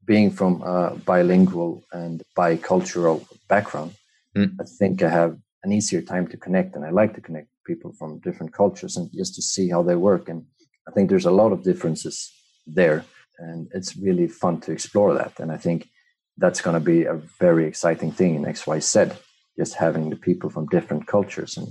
being 0.04 0.31
from 0.33 0.62
a 0.62 0.96
bilingual 1.11 1.85
and 1.92 2.24
bicultural 2.37 3.24
background, 3.46 3.92
mm. 4.37 4.50
I 4.61 4.64
think 4.64 5.00
I 5.00 5.11
have 5.11 5.38
an 5.62 5.70
easier 5.70 6.02
time 6.02 6.26
to 6.28 6.37
connect 6.37 6.74
and 6.74 6.85
I 6.85 6.90
like 6.90 7.14
to 7.14 7.20
connect 7.20 7.50
people 7.64 7.92
from 7.92 8.18
different 8.18 8.52
cultures 8.52 8.96
and 8.96 9.09
just 9.12 9.37
to 9.37 9.42
see 9.42 9.68
how 9.68 9.83
they 9.85 9.94
work. 9.94 10.28
And 10.28 10.44
I 10.88 10.90
think 10.90 11.11
there's 11.11 11.31
a 11.33 11.38
lot 11.42 11.52
of 11.52 11.62
differences 11.62 12.33
there 12.66 13.04
and 13.38 13.68
it's 13.72 13.96
really 13.96 14.26
fun 14.26 14.61
to 14.62 14.72
explore 14.72 15.14
that. 15.14 15.38
And 15.38 15.52
I 15.52 15.57
think 15.57 15.88
that's 16.37 16.62
going 16.62 16.74
to 16.81 16.90
be 16.94 17.04
a 17.04 17.14
very 17.14 17.64
exciting 17.66 18.11
thing 18.11 18.35
in 18.35 18.44
XYZ, 18.44 19.16
just 19.57 19.74
having 19.74 20.11
the 20.11 20.16
people 20.28 20.50
from 20.50 20.66
different 20.66 21.07
cultures 21.07 21.57
and 21.57 21.68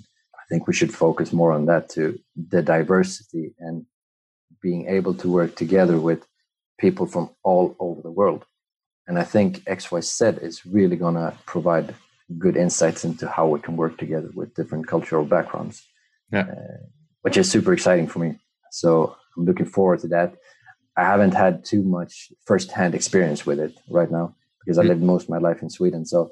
think 0.49 0.67
we 0.67 0.73
should 0.73 0.93
focus 0.93 1.33
more 1.33 1.51
on 1.51 1.65
that 1.65 1.89
too 1.89 2.19
the 2.49 2.61
diversity 2.61 3.53
and 3.59 3.85
being 4.61 4.87
able 4.87 5.13
to 5.13 5.29
work 5.29 5.55
together 5.55 5.99
with 5.99 6.25
people 6.79 7.05
from 7.05 7.29
all 7.43 7.75
over 7.79 8.01
the 8.01 8.11
world. 8.11 8.45
And 9.07 9.17
I 9.17 9.23
think 9.23 9.63
XYZ 9.65 10.43
is 10.43 10.65
really 10.65 10.95
going 10.95 11.15
to 11.15 11.33
provide 11.45 11.95
good 12.37 12.57
insights 12.57 13.05
into 13.05 13.27
how 13.27 13.47
we 13.47 13.59
can 13.59 13.77
work 13.77 13.97
together 13.97 14.29
with 14.33 14.53
different 14.53 14.87
cultural 14.87 15.25
backgrounds, 15.25 15.85
yeah. 16.31 16.41
uh, 16.41 16.77
which 17.21 17.37
is 17.37 17.49
super 17.49 17.71
exciting 17.71 18.07
for 18.07 18.19
me. 18.19 18.37
So 18.71 19.15
I'm 19.35 19.45
looking 19.45 19.65
forward 19.65 19.99
to 20.01 20.07
that. 20.09 20.35
I 20.97 21.03
haven't 21.03 21.33
had 21.33 21.63
too 21.63 21.83
much 21.83 22.31
firsthand 22.45 22.95
experience 22.95 23.45
with 23.45 23.59
it 23.59 23.73
right 23.89 24.11
now 24.11 24.35
because 24.59 24.77
I 24.77 24.83
mm. 24.83 24.89
lived 24.89 25.03
most 25.03 25.23
of 25.23 25.29
my 25.29 25.37
life 25.37 25.61
in 25.61 25.69
Sweden. 25.69 26.05
So 26.05 26.31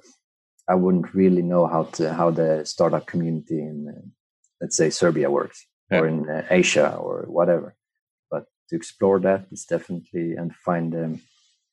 I 0.67 0.75
wouldn't 0.75 1.13
really 1.13 1.41
know 1.41 1.67
how 1.67 1.83
to 1.95 2.13
how 2.13 2.31
the 2.31 2.65
startup 2.65 3.05
community 3.05 3.59
in 3.59 3.87
uh, 3.87 4.01
let's 4.61 4.77
say 4.77 4.89
Serbia 4.89 5.29
works 5.29 5.65
yeah. 5.91 5.99
or 5.99 6.07
in 6.07 6.29
uh, 6.29 6.45
Asia 6.49 6.95
or 6.95 7.25
whatever. 7.27 7.75
But 8.31 8.45
to 8.69 8.75
explore 8.75 9.19
that 9.19 9.45
is 9.51 9.65
definitely 9.65 10.33
and 10.33 10.55
find 10.55 10.95
um, 10.95 11.21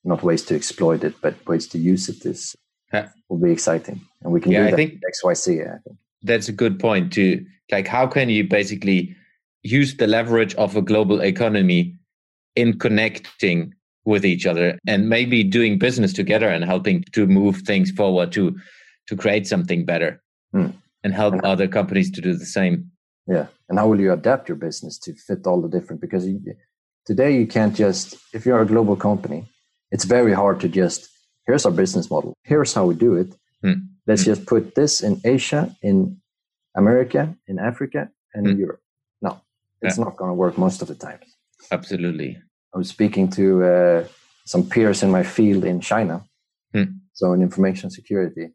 not 0.03 0.23
ways 0.23 0.43
to 0.45 0.55
exploit 0.55 1.03
it, 1.03 1.15
but 1.21 1.45
ways 1.47 1.67
to 1.69 1.77
use 1.77 2.09
it 2.09 2.25
is 2.25 2.55
yeah. 2.93 3.09
will 3.29 3.37
be 3.37 3.51
exciting, 3.51 4.01
and 4.21 4.31
we 4.31 4.41
can 4.41 4.51
yeah, 4.51 4.59
do 4.59 4.63
that 4.65 4.73
I 4.73 4.77
think 4.77 5.01
XYZ. 5.23 5.61
I 5.61 5.79
think 5.79 5.97
that's 6.21 6.47
a 6.47 6.53
good 6.53 6.79
point. 6.79 7.13
To 7.13 7.43
like, 7.71 7.87
how 7.87 8.07
can 8.07 8.29
you 8.29 8.43
basically 8.43 9.15
use 9.63 9.95
the 9.95 10.07
leverage 10.07 10.53
of 10.55 10.75
a 10.75 10.81
global 10.81 11.21
economy 11.21 11.95
in 12.55 12.77
connecting 12.77 13.73
with 14.05 14.25
each 14.25 14.45
other 14.45 14.77
and 14.85 15.09
maybe 15.09 15.43
doing 15.43 15.79
business 15.79 16.11
together 16.11 16.49
and 16.49 16.65
helping 16.65 17.03
to 17.13 17.25
move 17.25 17.59
things 17.59 17.89
forward 17.91 18.33
to 18.33 18.55
to 19.07 19.15
create 19.15 19.47
something 19.47 19.85
better 19.85 20.21
mm. 20.55 20.73
and 21.03 21.13
help 21.13 21.33
and 21.33 21.43
other 21.43 21.67
companies 21.67 22.11
to 22.11 22.21
do 22.21 22.35
the 22.35 22.45
same. 22.45 22.91
Yeah. 23.27 23.47
And 23.69 23.79
how 23.79 23.87
will 23.87 23.99
you 23.99 24.11
adapt 24.11 24.49
your 24.49 24.57
business 24.57 24.97
to 24.99 25.13
fit 25.13 25.45
all 25.47 25.61
the 25.61 25.69
different? 25.69 26.01
Because 26.01 26.27
you, 26.27 26.39
today 27.05 27.37
you 27.37 27.47
can't 27.47 27.75
just, 27.75 28.15
if 28.33 28.45
you're 28.45 28.61
a 28.61 28.65
global 28.65 28.95
company, 28.95 29.45
it's 29.91 30.05
very 30.05 30.33
hard 30.33 30.59
to 30.61 30.69
just, 30.69 31.09
here's 31.45 31.65
our 31.65 31.71
business 31.71 32.09
model, 32.09 32.33
here's 32.43 32.73
how 32.73 32.85
we 32.85 32.95
do 32.95 33.15
it. 33.15 33.33
Mm. 33.63 33.87
Let's 34.07 34.23
mm. 34.23 34.25
just 34.25 34.45
put 34.45 34.75
this 34.75 35.01
in 35.01 35.21
Asia, 35.23 35.75
in 35.81 36.17
America, 36.75 37.35
in 37.47 37.59
Africa, 37.59 38.09
and 38.33 38.47
in 38.47 38.53
hmm. 38.53 38.61
Europe. 38.61 38.81
No, 39.21 39.41
it's 39.81 39.97
yeah. 39.97 40.03
not 40.03 40.17
going 40.17 40.29
to 40.29 40.33
work 40.33 40.57
most 40.57 40.81
of 40.81 40.87
the 40.87 40.95
time. 40.95 41.19
Absolutely. 41.71 42.41
I 42.73 42.77
was 42.77 42.89
speaking 42.89 43.29
to 43.31 43.63
uh, 43.63 44.07
some 44.45 44.67
peers 44.67 45.03
in 45.03 45.11
my 45.11 45.23
field 45.23 45.63
in 45.63 45.79
China. 45.79 46.23
Hmm. 46.73 46.83
So 47.13 47.33
in 47.33 47.41
information 47.41 47.91
security, 47.91 48.49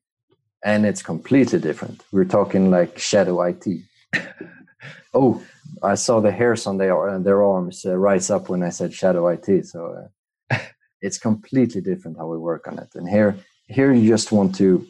and 0.64 0.86
it's 0.86 1.02
completely 1.02 1.58
different. 1.58 2.02
We're 2.12 2.24
talking 2.24 2.70
like 2.70 2.98
shadow 2.98 3.40
IT. 3.42 3.66
oh, 5.14 5.42
I 5.82 5.94
saw 5.94 6.20
the 6.20 6.32
hairs 6.32 6.66
on 6.66 6.78
their 6.78 7.18
their 7.20 7.42
arms 7.42 7.84
uh, 7.84 7.96
rise 7.96 8.30
up 8.30 8.48
when 8.48 8.62
I 8.62 8.70
said 8.70 8.92
shadow 8.92 9.28
IT. 9.28 9.66
So 9.66 10.08
uh, 10.50 10.58
it's 11.00 11.18
completely 11.18 11.80
different 11.80 12.18
how 12.18 12.26
we 12.26 12.38
work 12.38 12.66
on 12.66 12.78
it. 12.78 12.88
And 12.94 13.08
here, 13.08 13.36
here 13.66 13.92
you 13.92 14.08
just 14.08 14.32
want 14.32 14.54
to 14.56 14.86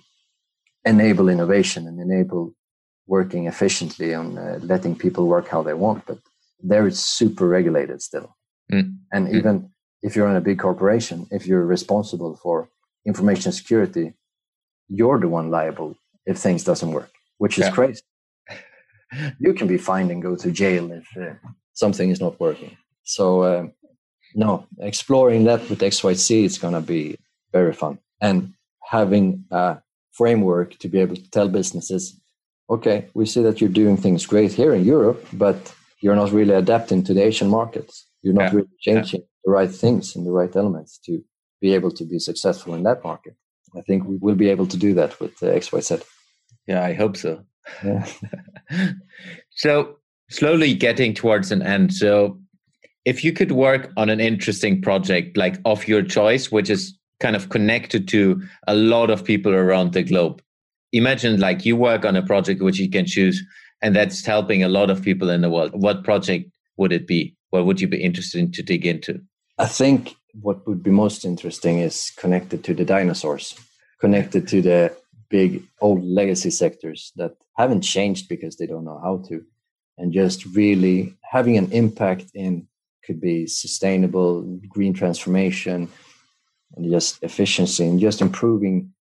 enable 0.85 1.29
innovation 1.29 1.87
and 1.87 2.01
enable 2.01 2.55
working 3.07 3.47
efficiently 3.47 4.15
on 4.15 4.39
uh, 4.39 4.59
letting 4.63 4.97
people 4.97 5.27
work 5.27 5.49
how 5.49 5.63
they 5.63 5.75
want. 5.75 6.07
But 6.07 6.19
there 6.61 6.87
it's 6.87 7.01
super 7.01 7.47
regulated 7.47 8.03
still. 8.03 8.37
Mm. 8.73 8.99
And 9.13 9.29
mm. 9.29 9.35
even 9.35 9.71
if 10.03 10.17
you're 10.17 10.29
in 10.29 10.37
a 10.37 10.41
big 10.41 10.59
corporation, 10.59 11.27
if 11.31 11.47
you're 11.47 11.65
responsible 11.65 12.37
for 12.37 12.69
information 13.07 13.53
security, 13.53 14.15
you're 14.89 15.21
the 15.21 15.29
one 15.29 15.51
liable 15.51 15.97
if 16.27 16.39
things 16.39 16.65
doesn't 16.65 16.93
work, 16.93 17.11
which 17.39 17.59
is 17.59 17.67
yeah. 17.67 17.71
crazy. 17.71 18.03
you 19.41 19.55
can 19.55 19.67
be 19.67 19.79
fined 19.79 20.11
and 20.11 20.23
go 20.23 20.37
to 20.37 20.51
jail 20.51 20.91
if 20.93 21.07
uh, 21.17 21.35
something 21.73 22.11
is 22.11 22.21
not 22.21 22.39
working. 22.41 22.77
So 23.05 23.43
uh, 23.43 23.67
no, 24.35 24.67
exploring 24.81 25.45
that 25.45 25.69
with 25.71 25.81
XYZ 25.81 26.45
is 26.45 26.59
going 26.59 26.75
to 26.75 26.81
be 26.81 27.19
very 27.53 27.73
fun, 27.73 27.99
and 28.21 28.55
having 28.85 29.45
a 29.51 29.79
framework 30.13 30.79
to 30.79 30.89
be 30.89 31.01
able 31.01 31.17
to 31.17 31.31
tell 31.31 31.49
businesses, 31.49 32.21
okay, 32.69 33.07
we 33.15 33.25
see 33.27 33.43
that 33.43 33.61
you're 33.61 33.71
doing 33.71 33.97
things 33.97 34.27
great 34.27 34.53
here 34.53 34.75
in 34.75 34.85
Europe, 34.85 35.27
but 35.33 35.75
you're 36.01 36.17
not 36.17 36.33
really 36.33 36.55
adapting 36.55 37.03
to 37.05 37.15
the 37.15 37.23
Asian 37.23 37.49
markets. 37.49 38.07
You're 38.23 38.35
not 38.35 38.53
yeah. 38.53 38.57
really 38.57 38.77
changing 38.81 39.21
yeah. 39.21 39.27
the 39.45 39.51
right 39.53 39.71
things 39.71 40.15
and 40.15 40.27
the 40.27 40.33
right 40.33 40.55
elements 40.55 40.99
to 41.07 41.23
be 41.61 41.75
able 41.75 41.91
to 41.93 42.05
be 42.05 42.19
successful 42.19 42.75
in 42.75 42.83
that 42.85 43.03
market. 43.03 43.35
I 43.77 43.81
think 43.83 44.05
we 44.05 44.17
will 44.17 44.35
be 44.35 44.49
able 44.49 44.67
to 44.67 44.77
do 44.77 44.95
that 44.95 45.19
with 45.21 45.43
uh, 45.43 45.47
XYZ. 45.47 46.03
Yeah, 46.67 46.83
I 46.85 46.93
hope 46.93 47.17
so. 47.17 47.43
Yeah. 47.85 48.07
so 49.51 49.97
slowly 50.31 50.75
getting 50.75 51.15
towards 51.15 51.51
an 51.51 51.63
end. 51.63 51.93
So 51.93 52.39
if 53.05 53.25
you 53.25 53.33
could 53.33 53.53
work 53.53 53.91
on 53.97 54.11
an 54.11 54.21
interesting 54.21 54.83
project 54.83 55.37
like 55.37 55.59
of 55.65 55.89
your 55.89 56.03
choice, 56.03 56.53
which 56.53 56.71
is 56.71 56.97
kind 57.21 57.35
of 57.35 57.49
connected 57.49 58.07
to 58.09 58.41
a 58.67 58.75
lot 58.75 59.11
of 59.11 59.25
people 59.25 59.53
around 59.53 59.93
the 59.93 60.03
globe, 60.03 60.43
imagine 60.93 61.41
like 61.41 61.65
you 61.65 61.77
work 61.77 62.05
on 62.05 62.17
a 62.17 62.23
project 62.23 62.63
which 62.63 62.79
you 62.79 62.91
can 62.91 63.07
choose 63.07 63.43
and 63.83 63.95
that's 63.95 64.25
helping 64.25 64.63
a 64.63 64.69
lot 64.69 64.91
of 64.91 65.03
people 65.03 65.31
in 65.31 65.41
the 65.41 65.51
world. 65.51 65.71
What 65.75 66.05
project 66.05 66.51
would 66.77 66.93
it 66.93 67.07
be? 67.07 67.35
What 67.51 67.67
would 67.67 67.81
you 67.81 67.89
be 67.89 68.03
interested 68.03 68.39
in 68.39 68.53
to 68.53 68.63
dig 68.63 68.85
into? 68.85 69.21
I 69.59 69.67
think 69.67 70.15
what 70.41 70.67
would 70.67 70.83
be 70.83 70.91
most 70.91 71.25
interesting 71.25 71.79
is 71.79 72.13
connected 72.17 72.65
to 72.65 72.75
the 72.75 72.85
dinosaurs, 72.85 73.55
connected 74.01 74.47
to 74.49 74.63
the 74.63 74.95
big 75.29 75.63
old 75.81 76.03
legacy 76.05 76.51
sectors 76.51 77.13
that 77.17 77.35
haven't 77.57 77.83
changed 77.83 78.29
because 78.29 78.57
they 78.57 78.67
don't 78.67 78.85
know 78.85 79.01
how 79.03 79.19
to, 79.29 79.45
and 79.99 80.13
just 80.13 80.45
really 80.47 81.15
having 81.23 81.57
an 81.57 81.71
impact 81.73 82.27
in 82.35 82.67
could 83.05 83.21
be 83.21 83.47
sustainable 83.47 84.43
green 84.69 84.93
transformation 84.93 85.89
and 86.77 86.91
just 86.91 87.23
efficiency 87.23 87.87
and 87.87 88.01
just 88.01 88.21
improving 88.21 88.93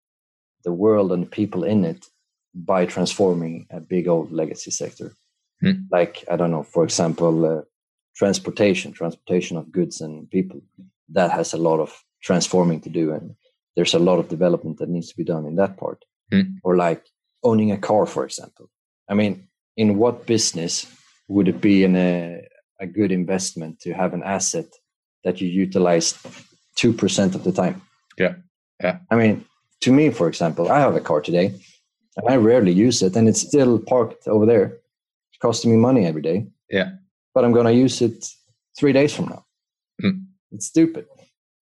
the 0.63 0.71
world 0.71 1.11
and 1.11 1.23
the 1.23 1.29
people 1.29 1.63
in 1.63 1.83
it 1.83 2.05
by 2.55 2.85
transforming 2.85 3.67
a 3.69 3.79
big 3.79 4.07
old 4.07 4.31
legacy 4.31 4.71
sector. 4.71 5.13
Hmm. 5.61 5.83
Like, 5.91 6.23
I 6.31 6.37
don't 6.37 6.51
know, 6.51 6.63
for 6.63 6.83
example, 6.83 7.45
uh, 7.45 7.61
transportation, 8.15 8.93
transportation 8.93 9.57
of 9.57 9.71
goods 9.71 10.01
and 10.01 10.29
people 10.31 10.61
that 11.09 11.31
has 11.31 11.53
a 11.53 11.57
lot 11.57 11.79
of 11.79 12.03
transforming 12.21 12.81
to 12.81 12.89
do 12.89 13.13
and 13.13 13.35
there's 13.75 13.93
a 13.93 13.99
lot 13.99 14.19
of 14.19 14.27
development 14.29 14.77
that 14.79 14.89
needs 14.89 15.09
to 15.09 15.17
be 15.17 15.23
done 15.23 15.45
in 15.45 15.55
that 15.55 15.77
part 15.77 16.03
mm. 16.31 16.55
or 16.63 16.75
like 16.75 17.05
owning 17.43 17.71
a 17.71 17.77
car 17.77 18.05
for 18.05 18.25
example 18.25 18.69
i 19.09 19.13
mean 19.13 19.47
in 19.77 19.97
what 19.97 20.25
business 20.25 20.87
would 21.27 21.47
it 21.47 21.61
be 21.61 21.83
in 21.83 21.95
a, 21.95 22.41
a 22.79 22.87
good 22.87 23.11
investment 23.11 23.79
to 23.81 23.93
have 23.93 24.13
an 24.13 24.23
asset 24.23 24.65
that 25.23 25.41
you 25.41 25.47
utilize 25.47 26.13
2% 26.77 27.35
of 27.35 27.43
the 27.43 27.51
time? 27.51 27.81
Yeah. 28.17 28.35
Yeah. 28.81 28.99
I 29.11 29.15
mean, 29.15 29.45
to 29.81 29.91
me, 29.91 30.09
for 30.09 30.27
example, 30.27 30.71
I 30.71 30.79
have 30.79 30.95
a 30.95 31.01
car 31.01 31.21
today 31.21 31.53
and 32.17 32.29
I 32.29 32.35
rarely 32.35 32.71
use 32.71 33.01
it 33.01 33.15
and 33.15 33.27
it's 33.27 33.41
still 33.41 33.79
parked 33.79 34.27
over 34.27 34.45
there. 34.45 34.77
It's 35.29 35.39
costing 35.41 35.71
me 35.71 35.77
money 35.77 36.05
every 36.05 36.21
day. 36.21 36.47
Yeah. 36.69 36.91
But 37.33 37.45
I'm 37.45 37.53
going 37.53 37.65
to 37.65 37.73
use 37.73 38.01
it 38.01 38.25
three 38.77 38.93
days 38.93 39.13
from 39.15 39.25
now. 39.25 39.45
It's 40.51 40.65
stupid. 40.65 41.05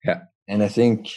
Yeah. 0.03 0.21
And 0.47 0.63
I 0.63 0.67
think 0.67 1.11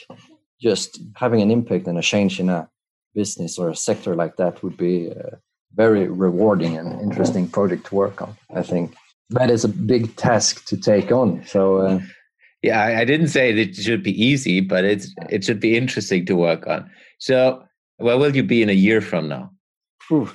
just 0.61 1.01
having 1.15 1.43
an 1.43 1.51
impact 1.51 1.87
and 1.87 1.99
a 1.99 2.03
change 2.03 2.41
in 2.41 2.49
a 2.49 2.69
business 3.15 3.59
or 3.59 3.69
a 3.71 3.77
sector 3.77 4.15
like 4.15 4.37
that 4.37 4.63
would 4.63 4.77
be 4.77 5.09
a 5.09 5.39
very 5.75 6.09
rewarding 6.09 6.77
and 6.77 7.01
interesting 7.01 7.49
project 7.49 7.87
to 7.87 7.95
work 7.95 8.23
on. 8.23 8.37
I 8.55 8.63
think 8.63 8.95
that 9.31 9.51
is 9.51 9.65
a 9.65 9.69
big 9.69 10.17
task 10.17 10.65
to 10.67 10.77
take 10.77 11.13
on. 11.13 11.45
So, 11.47 11.79
uh, 11.79 12.01
yeah, 12.63 12.83
I, 12.83 13.05
didn't 13.05 13.29
say 13.29 13.53
that 13.53 13.61
it 13.61 13.77
should 13.77 14.03
be 14.03 14.25
easy, 14.25 14.61
but 14.61 14.85
it's 14.85 15.15
it 15.31 15.45
should 15.45 15.61
be 15.61 15.77
interesting 15.77 16.27
to 16.27 16.35
work 16.35 16.67
on. 16.67 16.91
So, 17.19 17.63
where 17.99 18.19
will 18.19 18.35
you 18.35 18.43
be 18.43 18.63
in 18.63 18.71
a 18.71 18.73
year 18.73 19.01
from 19.01 19.29
now? 19.29 19.53
Whew, 20.09 20.31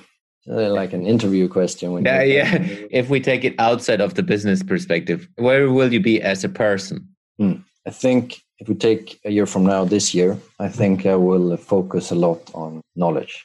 uh, 0.48 0.70
like 0.70 0.92
an 0.92 1.06
interview 1.06 1.48
question. 1.48 1.92
When 1.92 2.04
yeah, 2.04 2.22
yeah. 2.22 2.58
If 2.90 3.10
we 3.10 3.20
take 3.20 3.44
it 3.44 3.54
outside 3.58 4.00
of 4.00 4.14
the 4.14 4.22
business 4.22 4.62
perspective, 4.62 5.28
where 5.36 5.70
will 5.70 5.92
you 5.92 6.00
be 6.00 6.22
as 6.22 6.44
a 6.44 6.48
person? 6.48 7.08
Hmm. 7.38 7.54
I 7.86 7.90
think 7.90 8.42
if 8.58 8.68
we 8.68 8.74
take 8.74 9.20
a 9.24 9.30
year 9.30 9.46
from 9.46 9.64
now, 9.64 9.84
this 9.84 10.14
year, 10.14 10.38
I 10.58 10.68
think 10.68 11.06
I 11.06 11.16
will 11.16 11.56
focus 11.56 12.10
a 12.10 12.14
lot 12.14 12.50
on 12.54 12.80
knowledge, 12.96 13.44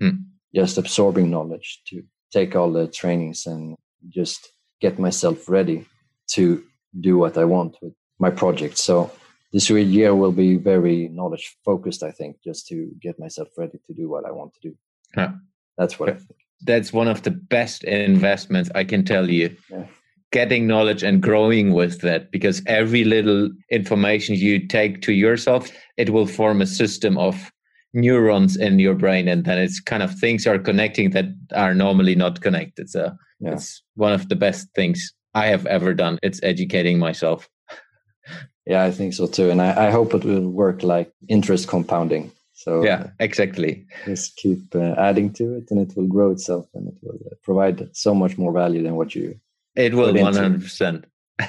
Hmm. 0.00 0.16
just 0.54 0.78
absorbing 0.78 1.30
knowledge 1.30 1.82
to 1.88 2.02
take 2.32 2.56
all 2.56 2.72
the 2.72 2.86
trainings 2.86 3.46
and 3.46 3.76
just 4.08 4.48
get 4.80 4.98
myself 4.98 5.48
ready 5.48 5.86
to 6.28 6.62
do 7.00 7.18
what 7.18 7.36
I 7.36 7.44
want 7.44 7.76
with 7.82 7.94
my 8.18 8.30
project. 8.30 8.78
So 8.78 9.10
this 9.52 9.70
year 9.70 10.14
will 10.14 10.32
be 10.32 10.56
very 10.56 11.08
knowledge 11.08 11.56
focused, 11.64 12.02
I 12.02 12.10
think, 12.10 12.36
just 12.42 12.66
to 12.68 12.90
get 13.00 13.18
myself 13.18 13.48
ready 13.56 13.78
to 13.86 13.94
do 13.94 14.08
what 14.08 14.24
I 14.26 14.32
want 14.32 14.52
to 14.54 14.60
do. 14.68 14.76
Huh. 15.14 15.32
That's 15.78 15.98
what 15.98 16.08
I 16.08 16.14
think. 16.14 16.38
That's 16.62 16.92
one 16.92 17.08
of 17.08 17.22
the 17.22 17.30
best 17.30 17.84
investments 17.84 18.70
I 18.74 18.84
can 18.84 19.04
tell 19.04 19.28
you. 19.28 19.56
Yeah. 19.70 19.86
Getting 20.34 20.66
knowledge 20.66 21.04
and 21.04 21.22
growing 21.22 21.72
with 21.72 22.00
that, 22.00 22.32
because 22.32 22.60
every 22.66 23.04
little 23.04 23.50
information 23.70 24.34
you 24.34 24.66
take 24.66 25.00
to 25.02 25.12
yourself, 25.12 25.70
it 25.96 26.10
will 26.10 26.26
form 26.26 26.60
a 26.60 26.66
system 26.66 27.16
of 27.16 27.52
neurons 27.92 28.56
in 28.56 28.80
your 28.80 28.96
brain, 28.96 29.28
and 29.28 29.44
then 29.44 29.58
it's 29.58 29.78
kind 29.78 30.02
of 30.02 30.10
things 30.18 30.44
are 30.46 30.58
connecting 30.58 31.10
that 31.10 31.26
are 31.54 31.72
normally 31.72 32.16
not 32.16 32.40
connected. 32.40 32.90
So 32.90 33.12
Yeah. 33.38 33.52
it's 33.52 33.82
one 33.94 34.12
of 34.12 34.28
the 34.28 34.34
best 34.34 34.66
things 34.74 34.98
I 35.34 35.46
have 35.46 35.66
ever 35.66 35.94
done. 35.94 36.18
It's 36.22 36.40
educating 36.42 36.98
myself. 36.98 37.48
Yeah, 38.66 38.88
I 38.88 38.90
think 38.90 39.12
so 39.14 39.26
too. 39.26 39.50
And 39.50 39.60
I, 39.60 39.86
I 39.86 39.90
hope 39.90 40.14
it 40.14 40.24
will 40.24 40.48
work 40.48 40.82
like 40.82 41.12
interest 41.28 41.68
compounding. 41.68 42.32
So 42.54 42.82
Yeah, 42.82 43.10
exactly. 43.20 43.86
just 44.06 44.36
keep 44.36 44.74
uh, 44.74 44.94
adding 44.96 45.32
to 45.34 45.44
it 45.58 45.70
and 45.70 45.78
it 45.80 45.94
will 45.96 46.08
grow 46.08 46.30
itself 46.32 46.66
and 46.74 46.88
it 46.88 46.96
will 47.02 47.20
uh, 47.30 47.34
provide 47.42 47.94
so 47.94 48.14
much 48.14 48.38
more 48.38 48.52
value 48.52 48.82
than 48.82 48.96
what 48.96 49.14
you 49.14 49.38
It 49.76 49.94
will 49.94 50.12
one 50.14 50.34
hundred 50.34 50.62
percent. 50.62 51.04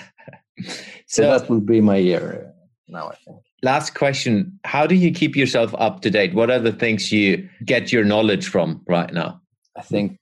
so, 1.07 1.21
that 1.21 1.49
will 1.49 1.59
be 1.61 1.81
my 1.81 1.97
year 1.97 2.47
uh, 2.47 2.51
now 2.87 3.09
i 3.09 3.15
think 3.15 3.37
last 3.61 3.95
question: 3.95 4.59
How 4.63 4.85
do 4.87 4.95
you 4.95 5.11
keep 5.11 5.35
yourself 5.35 5.73
up 5.77 6.01
to 6.01 6.09
date? 6.11 6.33
What 6.33 6.49
are 6.51 6.59
the 6.59 6.71
things 6.71 7.11
you 7.11 7.49
get 7.65 7.91
your 7.91 8.03
knowledge 8.03 8.47
from 8.47 8.81
right 8.87 9.11
now? 9.13 9.41
i 9.77 9.81
think 9.81 10.17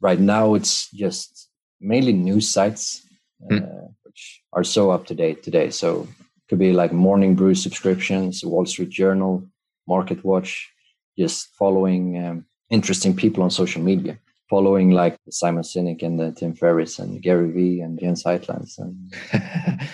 right 0.00 0.18
now 0.18 0.54
it's 0.54 0.90
just 0.90 1.48
mainly 1.80 2.12
news 2.12 2.48
sites 2.52 3.02
uh, 3.50 3.54
Hmm. 3.54 3.64
which 4.04 4.42
are 4.52 4.64
so 4.64 4.90
up 4.90 5.06
to 5.06 5.14
date 5.14 5.42
today 5.44 5.70
so 5.70 5.88
it 6.36 6.44
could 6.48 6.58
be 6.58 6.72
like 6.72 6.92
morning 6.92 7.36
brew 7.36 7.54
subscriptions 7.54 8.44
wall 8.44 8.66
street 8.66 8.90
journal 8.90 9.42
market 9.86 10.24
watch 10.24 10.68
just 11.16 11.48
following 11.60 12.04
um, 12.24 12.44
interesting 12.70 13.14
people 13.14 13.42
on 13.44 13.50
social 13.50 13.82
media 13.82 14.18
following 14.48 14.90
like 14.90 15.16
simon 15.30 15.62
sinek 15.62 16.02
and 16.02 16.20
uh, 16.20 16.30
tim 16.32 16.54
ferriss 16.54 16.98
and 16.98 17.22
gary 17.22 17.50
vee 17.50 17.80
and 17.80 17.98
jens 18.00 18.24
heitlands 18.24 18.78
and 18.78 18.96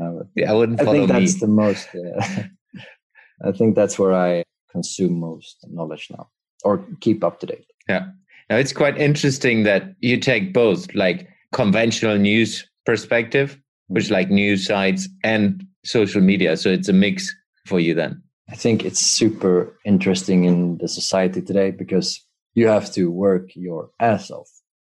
uh, 0.00 0.24
yeah, 0.34 0.50
I 0.50 0.54
wouldn't 0.54 0.80
I 0.80 0.84
think 0.84 1.08
me. 1.08 1.20
that's 1.20 1.40
the 1.40 1.46
most. 1.46 1.88
Uh, 1.94 2.42
I 3.44 3.52
think 3.52 3.74
that's 3.74 3.98
where 3.98 4.14
I 4.14 4.44
consume 4.70 5.20
most 5.20 5.66
knowledge 5.70 6.08
now, 6.10 6.28
or 6.64 6.84
keep 7.00 7.22
up 7.22 7.40
to 7.40 7.46
date. 7.46 7.66
Yeah, 7.88 8.06
now 8.50 8.56
it's 8.56 8.72
quite 8.72 8.98
interesting 8.98 9.64
that 9.64 9.94
you 10.00 10.18
take 10.18 10.52
both 10.52 10.92
like 10.94 11.28
conventional 11.52 12.16
news 12.16 12.66
perspective, 12.86 13.58
which 13.88 14.10
like 14.10 14.30
news 14.30 14.66
sites 14.66 15.08
and 15.22 15.64
social 15.84 16.20
media. 16.20 16.56
So 16.56 16.70
it's 16.70 16.88
a 16.88 16.92
mix 16.92 17.34
for 17.66 17.80
you 17.80 17.94
then. 17.94 18.22
I 18.50 18.56
think 18.56 18.84
it's 18.84 19.00
super 19.00 19.78
interesting 19.84 20.44
in 20.44 20.78
the 20.78 20.88
society 20.88 21.40
today 21.40 21.70
because 21.70 22.23
you 22.54 22.68
have 22.68 22.92
to 22.92 23.10
work 23.10 23.46
your 23.54 23.90
ass 24.00 24.30
off 24.30 24.50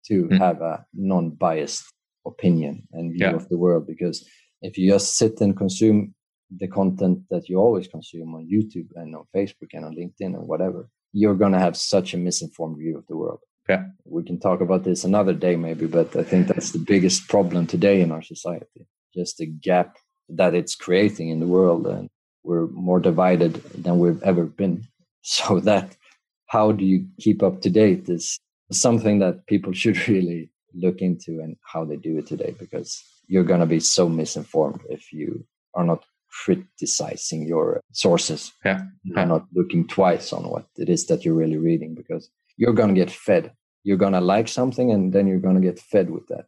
to 0.07 0.25
Mm. 0.25 0.37
have 0.45 0.61
a 0.61 0.85
non-biased 0.93 1.85
opinion 2.25 2.87
and 2.91 3.11
view 3.13 3.25
Yeah. 3.27 3.35
of 3.35 3.47
the 3.49 3.57
world. 3.57 3.85
Because 3.87 4.17
if 4.61 4.77
you 4.77 4.85
just 4.91 5.17
sit 5.17 5.41
and 5.41 5.55
consume 5.63 6.13
the 6.61 6.67
content 6.67 7.19
that 7.31 7.49
you 7.49 7.57
always 7.57 7.87
consume 7.87 8.33
on 8.35 8.47
YouTube 8.53 8.89
and 8.95 9.15
on 9.15 9.25
Facebook 9.35 9.71
and 9.73 9.83
on 9.85 9.95
LinkedIn 9.95 10.33
and 10.37 10.47
whatever, 10.47 10.89
you're 11.13 11.35
gonna 11.43 11.59
have 11.59 11.75
such 11.75 12.13
a 12.13 12.17
misinformed 12.17 12.77
view 12.77 12.97
of 12.97 13.05
the 13.07 13.17
world. 13.17 13.39
Yeah. 13.67 13.83
We 14.05 14.23
can 14.23 14.39
talk 14.39 14.61
about 14.61 14.83
this 14.85 15.03
another 15.03 15.33
day 15.33 15.55
maybe, 15.57 15.87
but 15.87 16.15
I 16.15 16.23
think 16.23 16.47
that's 16.47 16.71
the 16.71 16.79
biggest 16.93 17.27
problem 17.27 17.67
today 17.67 17.97
in 18.01 18.11
our 18.11 18.21
society. 18.21 18.87
Just 19.13 19.37
the 19.37 19.47
gap 19.47 19.97
that 20.29 20.53
it's 20.53 20.75
creating 20.75 21.29
in 21.29 21.39
the 21.39 21.47
world 21.57 21.85
and 21.87 22.09
we're 22.43 22.67
more 22.67 22.99
divided 23.01 23.53
than 23.83 23.99
we've 23.99 24.23
ever 24.23 24.45
been. 24.45 24.77
So 25.29 25.59
that 25.59 25.97
how 26.47 26.71
do 26.71 26.85
you 26.85 27.05
keep 27.19 27.43
up 27.43 27.61
to 27.61 27.69
date 27.69 28.07
is 28.09 28.37
something 28.71 29.19
that 29.19 29.45
people 29.47 29.73
should 29.81 30.07
really 30.07 30.49
look 30.73 31.01
into 31.01 31.39
and 31.41 31.55
how 31.63 31.85
they 31.85 31.95
do 31.95 32.17
it 32.17 32.27
today 32.27 32.53
because 32.59 33.01
you're 33.27 33.43
going 33.43 33.59
to 33.59 33.65
be 33.65 33.79
so 33.79 34.07
misinformed 34.07 34.81
if 34.89 35.11
you 35.13 35.45
are 35.73 35.83
not 35.85 36.03
criticizing 36.43 37.47
your 37.47 37.81
sources 37.91 38.51
Yeah. 38.65 38.81
you're 39.03 39.25
not 39.25 39.45
looking 39.53 39.87
twice 39.87 40.31
on 40.33 40.43
what 40.49 40.65
it 40.77 40.89
is 40.89 41.05
that 41.07 41.23
you're 41.25 41.33
really 41.43 41.57
reading 41.57 41.95
because 41.95 42.29
you're 42.57 42.73
going 42.73 42.89
to 42.93 42.99
get 43.01 43.11
fed 43.11 43.51
you're 43.83 43.97
going 43.97 44.13
to 44.13 44.21
like 44.21 44.47
something 44.47 44.91
and 44.91 45.13
then 45.13 45.27
you're 45.27 45.39
going 45.47 45.55
to 45.55 45.67
get 45.69 45.79
fed 45.79 46.09
with 46.09 46.27
that 46.27 46.45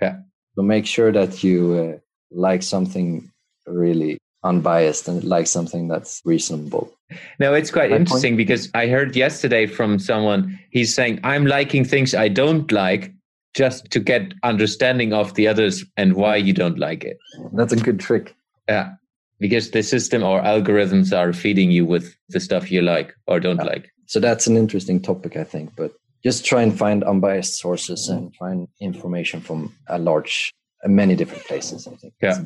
Yeah. 0.00 0.16
so 0.54 0.62
make 0.62 0.86
sure 0.86 1.10
that 1.12 1.42
you 1.42 1.56
uh, 1.74 1.98
like 2.30 2.62
something 2.62 3.30
really 3.66 4.18
unbiased 4.44 5.08
and 5.08 5.22
like 5.24 5.46
something 5.46 5.88
that's 5.88 6.20
reasonable 6.24 6.92
No, 7.38 7.52
it's 7.54 7.70
quite 7.70 7.90
My 7.90 7.96
point- 7.98 8.08
interesting 8.08 8.36
because 8.36 8.68
I 8.74 8.86
heard 8.86 9.14
yesterday 9.16 9.66
from 9.66 9.98
someone, 9.98 10.58
he's 10.70 10.94
saying, 10.94 11.20
I'm 11.24 11.46
liking 11.46 11.84
things 11.84 12.14
I 12.14 12.28
don't 12.28 12.70
like 12.72 13.12
just 13.54 13.90
to 13.90 14.00
get 14.00 14.32
understanding 14.42 15.12
of 15.12 15.34
the 15.34 15.46
others 15.46 15.84
and 15.98 16.14
why 16.14 16.36
you 16.36 16.52
don't 16.54 16.78
like 16.78 17.04
it. 17.04 17.18
that's 17.52 17.72
a 17.72 17.76
good 17.76 18.00
trick 18.00 18.34
Yeah. 18.68 18.94
Because 19.38 19.72
the 19.72 19.82
system 19.82 20.22
or 20.22 20.40
algorithms 20.40 21.12
are 21.16 21.32
feeding 21.32 21.70
you 21.70 21.84
with 21.84 22.16
the 22.30 22.38
stuff 22.40 22.70
you 22.70 22.80
like 22.80 23.12
or 23.26 23.40
don't 23.40 23.56
Yeah. 23.58 23.64
like. 23.72 23.90
So 24.06 24.20
that's 24.20 24.46
an 24.46 24.56
interesting 24.56 25.00
topic, 25.00 25.36
I 25.36 25.44
think. 25.44 25.74
But 25.76 25.90
just 26.24 26.44
try 26.44 26.62
and 26.62 26.72
find 26.78 27.02
unbiased 27.04 27.58
sources 27.60 28.08
and 28.08 28.34
find 28.36 28.68
information 28.80 29.40
from 29.40 29.74
a 29.88 29.98
large, 29.98 30.54
many 30.86 31.14
different 31.16 31.44
places. 31.44 31.86
I 31.88 31.94
think. 31.96 32.14
Yeah. 32.22 32.38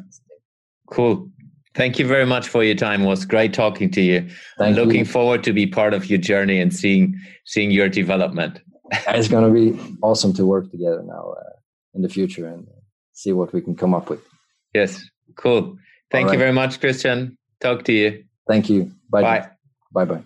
Cool. 0.90 1.28
Thank 1.76 1.98
you 1.98 2.06
very 2.06 2.24
much 2.24 2.48
for 2.48 2.64
your 2.64 2.74
time. 2.74 3.02
It 3.02 3.06
was 3.06 3.26
great 3.26 3.52
talking 3.52 3.90
to 3.90 4.00
you. 4.00 4.18
I'm 4.18 4.30
Thank 4.58 4.76
looking 4.76 5.00
you. 5.00 5.04
forward 5.04 5.44
to 5.44 5.52
be 5.52 5.66
part 5.66 5.92
of 5.92 6.08
your 6.08 6.18
journey 6.18 6.58
and 6.58 6.74
seeing 6.74 7.20
seeing 7.44 7.70
your 7.70 7.88
development. 7.88 8.60
It's 9.08 9.28
going 9.28 9.46
to 9.46 9.54
be 9.60 9.98
awesome 10.00 10.32
to 10.34 10.46
work 10.46 10.70
together 10.70 11.02
now 11.02 11.34
uh, 11.38 11.50
in 11.94 12.02
the 12.02 12.08
future 12.08 12.46
and 12.46 12.66
see 13.12 13.32
what 13.32 13.52
we 13.52 13.60
can 13.60 13.74
come 13.76 13.92
up 13.94 14.08
with. 14.08 14.22
Yes. 14.72 15.04
Cool. 15.36 15.76
Thank 16.10 16.28
All 16.28 16.34
you 16.34 16.38
right. 16.38 16.44
very 16.44 16.52
much, 16.52 16.80
Cristian. 16.80 17.36
Talk 17.60 17.84
to 17.84 17.92
you. 17.92 18.24
Thank 18.48 18.70
you. 18.70 18.92
Bye. 19.10 19.22
Bye. 19.22 19.48
Bye. 19.92 20.04
Bye. 20.04 20.24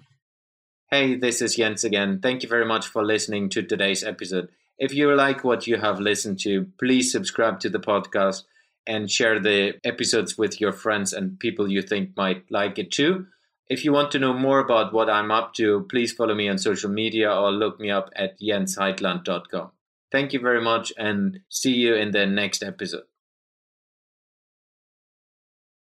Hey, 0.90 1.16
this 1.16 1.40
is 1.42 1.56
Jens 1.56 1.84
again. 1.84 2.20
Thank 2.20 2.42
you 2.42 2.48
very 2.48 2.66
much 2.66 2.86
for 2.86 3.04
listening 3.04 3.48
to 3.50 3.62
today's 3.62 4.04
episode. 4.04 4.48
If 4.78 4.94
you 4.94 5.14
like 5.14 5.42
what 5.42 5.66
you 5.66 5.78
have 5.78 5.98
listened 6.00 6.38
to, 6.40 6.66
please 6.78 7.10
subscribe 7.10 7.60
to 7.60 7.70
the 7.70 7.80
podcast 7.80 8.44
and 8.86 9.10
share 9.10 9.38
the 9.38 9.74
episodes 9.84 10.36
with 10.36 10.60
your 10.60 10.72
friends 10.72 11.12
and 11.12 11.38
people 11.38 11.70
you 11.70 11.82
think 11.82 12.16
might 12.16 12.44
like 12.50 12.78
it 12.78 12.90
too. 12.90 13.26
If 13.68 13.84
you 13.84 13.92
want 13.92 14.10
to 14.12 14.18
know 14.18 14.32
more 14.32 14.58
about 14.58 14.92
what 14.92 15.08
I'm 15.08 15.30
up 15.30 15.54
to, 15.54 15.86
please 15.88 16.12
follow 16.12 16.34
me 16.34 16.48
on 16.48 16.58
social 16.58 16.90
media 16.90 17.32
or 17.32 17.52
look 17.52 17.78
me 17.78 17.90
up 17.90 18.10
at 18.16 18.40
jensheitland.com. 18.40 19.70
Thank 20.10 20.32
you 20.32 20.40
very 20.40 20.60
much 20.60 20.92
and 20.98 21.40
see 21.48 21.74
you 21.74 21.94
in 21.94 22.10
the 22.10 22.26
next 22.26 22.64
episode. 22.64 23.09